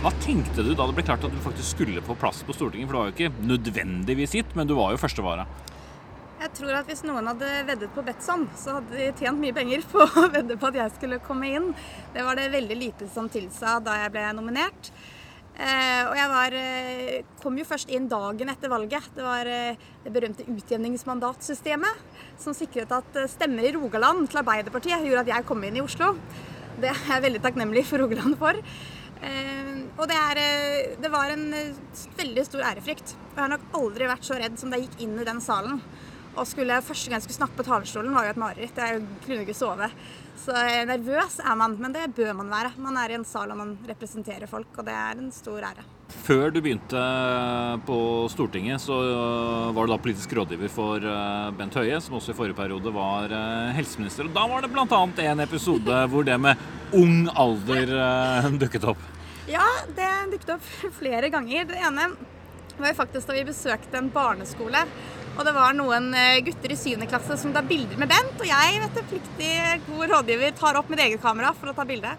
[0.00, 2.88] Hva tenkte du da det ble klart at du faktisk skulle få plass på Stortinget?
[2.88, 5.44] For du var jo ikke nødvendigvis gitt, men du var jo førstevara.
[6.36, 9.84] Jeg tror at hvis noen hadde veddet på Betson, så hadde de tjent mye penger
[9.88, 11.70] på å vedde på at jeg skulle komme inn.
[12.12, 14.90] Det var det veldig lite som tilsa da jeg ble nominert.
[15.56, 19.08] Eh, og jeg var, eh, kom jo først inn dagen etter valget.
[19.16, 22.02] Det var eh, det berømte utjevningsmandatsystemet
[22.42, 26.12] som sikret at stemmer i Rogaland til Arbeiderpartiet gjorde at jeg kom inn i Oslo.
[26.76, 28.60] Det er jeg veldig takknemlig for Rogaland for.
[29.96, 30.40] og det, er,
[31.00, 31.46] det var en
[32.18, 33.14] veldig stor ærefrykt.
[33.16, 35.40] Og jeg har nok aldri vært så redd som da jeg gikk inn i den
[35.40, 35.80] salen.
[36.36, 38.76] Og skulle, første gang jeg skulle snakke på talerstolen, var jo et mareritt.
[38.76, 39.88] Jeg kunne ikke sove.
[40.40, 40.54] Så
[40.86, 42.74] nervøs er man, men det bør man være.
[42.82, 45.84] Man er i en sal og man representerer folk, og det er en stor ære.
[46.26, 47.00] Før du begynte
[47.86, 47.96] på
[48.30, 48.94] Stortinget, så
[49.74, 53.32] var du da politisk rådgiver for eh, Bent Høie, som også i forrige periode var
[53.34, 54.28] eh, helseminister.
[54.28, 55.02] Og da var det bl.a.
[55.26, 59.02] en episode hvor det med ung alder eh, dukket opp.
[59.50, 59.66] Ja,
[59.98, 61.66] det dukket opp flere ganger.
[61.70, 62.08] Det ene
[62.76, 64.82] var jo faktisk da vi besøkte en barneskole.
[65.36, 66.14] Og det var noen
[66.46, 67.04] gutter i 7.
[67.10, 68.38] klasse som tar bilder med Bent.
[68.40, 69.52] Og jeg, vet du, pliktig
[69.84, 72.14] god rådgiver, tar opp mitt eget kamera for å ta bilde.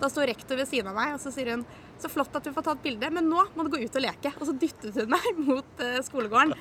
[0.00, 1.66] Da sto rektor ved siden av meg, og så sier hun
[2.02, 4.32] så flott at du får tatt bilde, men nå må du gå ut og leke.
[4.40, 6.56] Og så dyttet hun meg mot uh, skolegården.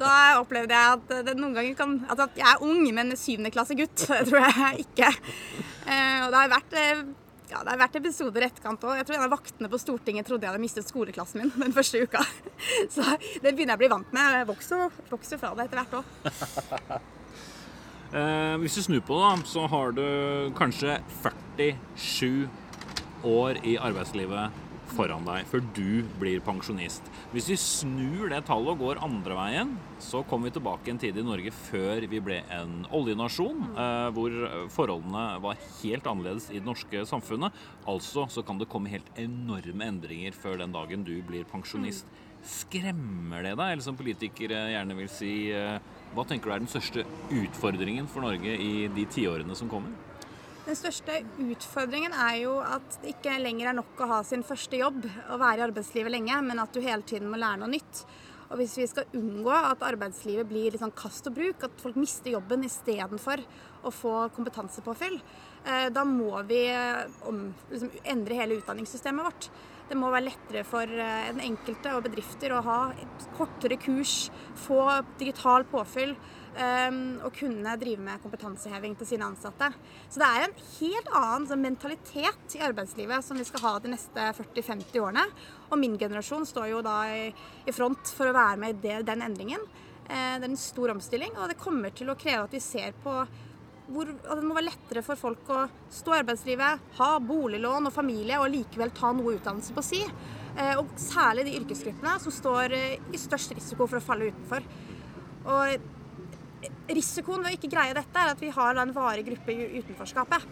[0.00, 4.06] Da opplevde jeg at det noen ganger kan altså At jeg er ung, men syvendeklassegutt
[4.30, 5.10] tror jeg ikke.
[5.90, 6.78] Og det har vært
[7.50, 8.96] ja, det har vært episoder i etterkant òg.
[9.00, 12.02] Jeg tror en av vaktene på Stortinget trodde jeg hadde mistet skoleklassen min den første
[12.04, 12.22] uka.
[12.94, 13.04] Så
[13.42, 14.36] det begynner jeg å bli vant med.
[14.40, 17.00] Jeg vokser, vokser fra det etter hvert òg.
[18.10, 20.00] Eh, hvis du snur på det, da, så har du
[20.58, 22.48] kanskje 47
[23.22, 24.56] år i arbeidslivet
[24.94, 27.06] foran deg før du blir pensjonist.
[27.34, 31.18] Hvis vi snur det tallet og går andre veien, så kommer vi tilbake en tid
[31.20, 34.36] i Norge før vi ble en oljenasjon, eh, hvor
[34.74, 37.56] forholdene var helt annerledes i det norske samfunnet.
[37.90, 42.08] Altså så kan det komme helt enorme endringer før den dagen du blir pensjonist.
[42.40, 45.80] Skremmer det deg, eller som politikere gjerne vil si, eh,
[46.14, 49.92] hva tenker du er den største utfordringen for Norge i de tiårene som kommer?
[50.70, 54.78] Den største utfordringen er jo at det ikke lenger er nok å ha sin første
[54.78, 58.04] jobb og være i arbeidslivet lenge, men at du hele tiden må lære noe nytt.
[58.52, 61.98] Og hvis vi skal unngå at arbeidslivet blir litt sånn kast og bruk, at folk
[61.98, 63.42] mister jobben istedenfor
[63.82, 65.18] å få kompetansepåfyll,
[65.64, 69.50] eh, da må vi eh, om, liksom, endre hele utdanningssystemet vårt.
[69.90, 72.80] Det må være lettere for eh, den enkelte og bedrifter å ha
[73.34, 74.28] kortere kurs,
[74.68, 74.84] få
[75.18, 76.14] digital påfyll
[76.56, 79.70] um, å kunne drive med kompetanseheving til sine ansatte.
[80.08, 83.92] Så det er en helt annen sånn, mentalitet i arbeidslivet som vi skal ha de
[83.94, 85.26] neste 40-50 årene.
[85.70, 87.30] Og min generasjon står jo da i,
[87.74, 89.68] front for å være med i den endringen.
[90.08, 92.96] Uh, det er en stor omstilling, og det kommer til å kreve at vi ser
[93.04, 93.22] på
[93.90, 98.38] hvor, det må være lettere for folk å stå i arbeidslivet, ha boliglån og familie
[98.38, 100.04] og likevel ta noe utdannelse på si.
[100.56, 104.66] Eh, og særlig de yrkesgruppene som står eh, i størst risiko for å falle utenfor.
[105.50, 105.90] Og
[106.96, 110.46] risikoen ved å ikke greie dette er at vi har en varig gruppe i utenforskapet.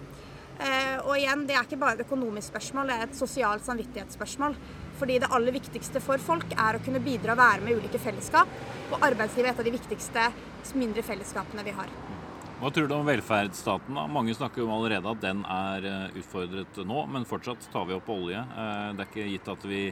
[0.58, 4.56] Eh, og igjen, det er ikke bare et økonomisk spørsmål, det er et sosialt samvittighetsspørsmål.
[4.98, 8.00] Fordi det aller viktigste for folk er å kunne bidra og være med i ulike
[8.02, 8.50] fellesskap.
[8.90, 10.24] Og arbeidslivet er et av de viktigste
[10.78, 11.92] mindre fellesskapene vi har.
[12.58, 13.94] Hva tror du om velferdsstaten?
[13.94, 14.08] da?
[14.10, 18.10] Mange snakker jo allerede at den er eh, utfordret nå, men fortsatt tar vi opp
[18.10, 18.42] olje.
[18.42, 19.82] Eh, det er ikke gitt at vi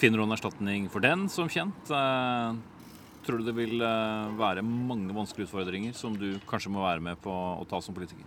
[0.00, 1.92] finner noen erstatning for den, som kjent.
[3.22, 7.20] Tror du det vil eh, være mange vanskelige utfordringer som du kanskje må være med
[7.22, 8.26] på å ta som politiker?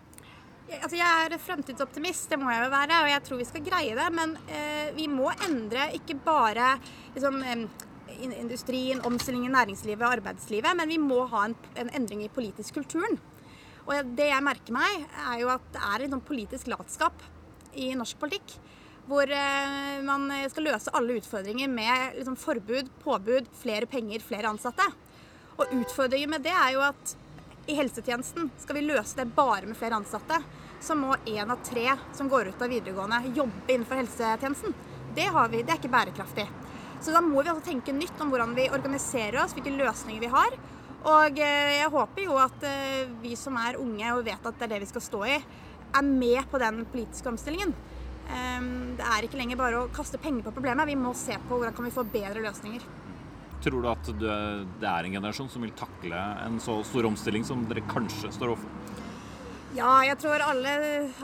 [0.80, 3.98] Altså, jeg er fremtidsoptimist, det må jeg jo være, og jeg tror vi skal greie
[3.98, 4.08] det.
[4.16, 6.78] Men eh, vi må endre ikke bare
[7.14, 7.42] liksom,
[8.24, 13.20] industrien, omstillingen, næringslivet og arbeidslivet, men vi må ha en, en, endring i politisk kulturen.
[13.86, 17.22] Og det jeg merker meg, er jo at det er en sånn politisk latskap
[17.76, 18.56] i norsk politikk
[19.06, 24.88] hvor eh, man skal løse alle utfordringer med liksom, forbud, påbud, flere penger, flere ansatte.
[25.56, 27.16] Og utfordringen med det er jo at
[27.66, 30.42] i helsetjenesten skal vi løse det bare med flere ansatte,
[30.82, 34.76] så må én av tre som går ut av videregående, jobbe innenfor helsetjenesten.
[35.16, 36.46] Det, vi, det er ikke bærekraftig.
[37.02, 40.32] Så da må vi altså tenke nytt om hvordan vi organiserer oss, hvilke løsninger vi
[40.32, 40.58] har.
[41.06, 44.68] Og eh, jeg håper jo at eh, vi som er unge og vet at det
[44.68, 45.36] er det vi skal stå i,
[45.96, 47.74] er med på den politiske omstillingen.
[48.34, 51.60] Ehm, det er ikke lenger bare å kaste penger på problemet, vi må se på
[51.60, 52.86] hvordan kan vi få bedre løsninger.
[53.66, 57.64] Tror du at det er en generasjon som vil takle en så stor omstilling som
[57.70, 58.95] dere kanskje står overfor?
[59.76, 60.72] Ja, jeg tror alle,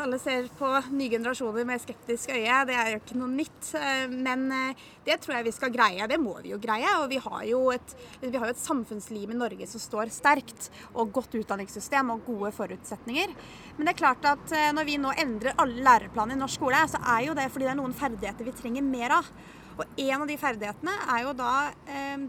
[0.03, 2.57] alle, ser på nye generasjoner med skeptisk øye.
[2.67, 3.69] Det er jo ikke noe nytt.
[3.79, 6.07] Eh, men eh, det tror jeg vi skal greie.
[6.11, 6.89] Det må vi jo greie.
[6.99, 7.93] Og vi har jo et,
[8.25, 10.67] har jo et samfunnsliv i Norge som står sterkt.
[10.91, 13.31] Og godt utdanningssystem og gode forutsetninger.
[13.77, 16.83] Men det er klart at eh, når vi nå endrer alle læreplaner i norsk skole,
[16.91, 19.31] så er jo det fordi det er noen ferdigheter vi trenger mer av.
[19.77, 21.53] Og en av de ferdighetene er jo da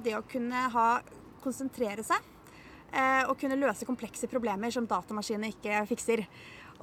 [0.07, 0.87] det å kunne ha
[1.43, 2.31] konsentrere seg
[2.93, 6.27] og kunne løse komplekse problemer som datamaskiner ikke fikser.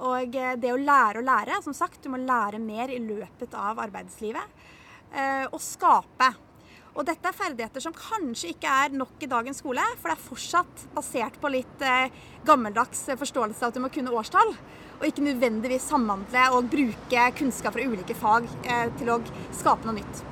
[0.00, 3.56] Og eh, det å lære å lære, som sagt, du må lære mer i løpet
[3.56, 4.62] av arbeidslivet.
[5.10, 6.30] Eh, og skape.
[6.90, 10.24] Og dette er ferdigheter som kanskje ikke er nok i dagens skole, for det er
[10.24, 11.84] fortsatt basert på litt
[12.44, 14.50] gammeldags forståelse av at du må kunne årstall.
[14.98, 18.50] Og ikke nødvendigvis samhandle og bruke kunnskap fra ulike fag
[18.98, 19.20] til å
[19.54, 20.24] skape noe nytt.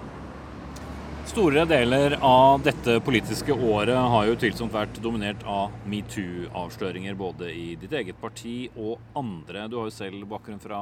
[1.29, 7.67] Store deler av dette politiske året har jo utvilsomt vært dominert av metoo-avsløringer, både i
[7.77, 9.67] ditt eget parti og andre.
[9.69, 10.81] Du har jo selv bakgrunn fra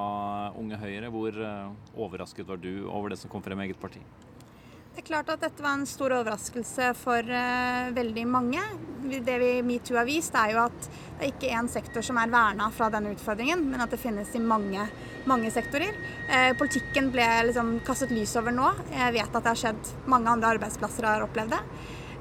[0.54, 1.10] Unge Høyre.
[1.10, 4.04] Hvor eh, overrasket var du over det som kom frem i eget parti?
[4.96, 8.62] Det er klart at dette var en stor overraskelse for uh, veldig mange.
[9.04, 12.30] Det vi metoo har vist, er jo at det er ikke én sektor som er
[12.32, 14.86] verna fra denne utfordringen, men at det finnes i mange,
[15.28, 15.92] mange sektorer.
[16.30, 18.70] Uh, politikken ble liksom kastet lys over nå.
[18.88, 19.90] Jeg vet at det har skjedd.
[20.14, 21.60] Mange andre arbeidsplasser har opplevd det.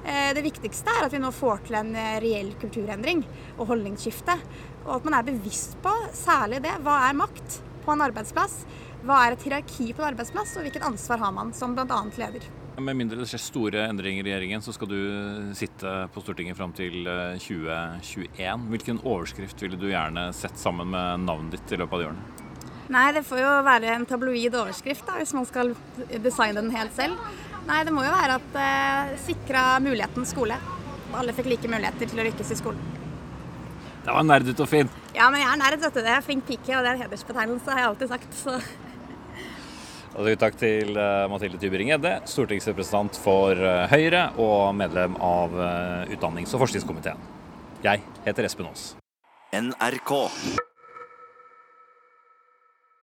[0.02, 1.96] Uh, det viktigste er at vi nå får til en
[2.26, 3.24] reell kulturendring
[3.56, 4.36] og holdningsskifte.
[4.84, 6.76] Og at man er bevisst på særlig det.
[6.84, 8.66] Hva er makt på en arbeidsplass?
[9.08, 12.04] Hva er et hierarki på en arbeidsplass, og hvilket ansvar har man som bl.a.
[12.20, 12.52] leder?
[12.76, 14.98] Med mindre det skjer store endringer i regjeringen, så skal du
[15.56, 17.06] sitte på Stortinget fram til
[17.40, 18.26] 2021.
[18.36, 22.10] Eh, Hvilken overskrift ville du gjerne sett sammen med navnet ditt i løpet av de
[22.10, 22.52] årene?
[22.92, 25.72] Nei, det får jo være en tabloid overskrift da, hvis man skal
[26.22, 27.16] designe den helt selv.
[27.66, 30.60] Nei, det må jo være at eh, sikra muligheten skole.
[31.16, 32.82] Alle fikk like muligheter til å lykkes i skolen.
[34.06, 35.00] Det var nerdete og fint.
[35.16, 36.04] Ja, men jeg er nerd, vet du.
[36.04, 38.36] Det er flink pike, og det er en hedersbetegnelse, har jeg alltid sagt.
[38.44, 38.60] så...
[40.16, 46.64] Takk til eh, Mathilde Tybring-Gjedde, stortingsrepresentant for eh, Høyre og medlem av eh, utdannings- og
[46.64, 47.20] forskningskomiteen.
[47.84, 48.94] Jeg heter Espen Aas.
[49.52, 50.14] NRK.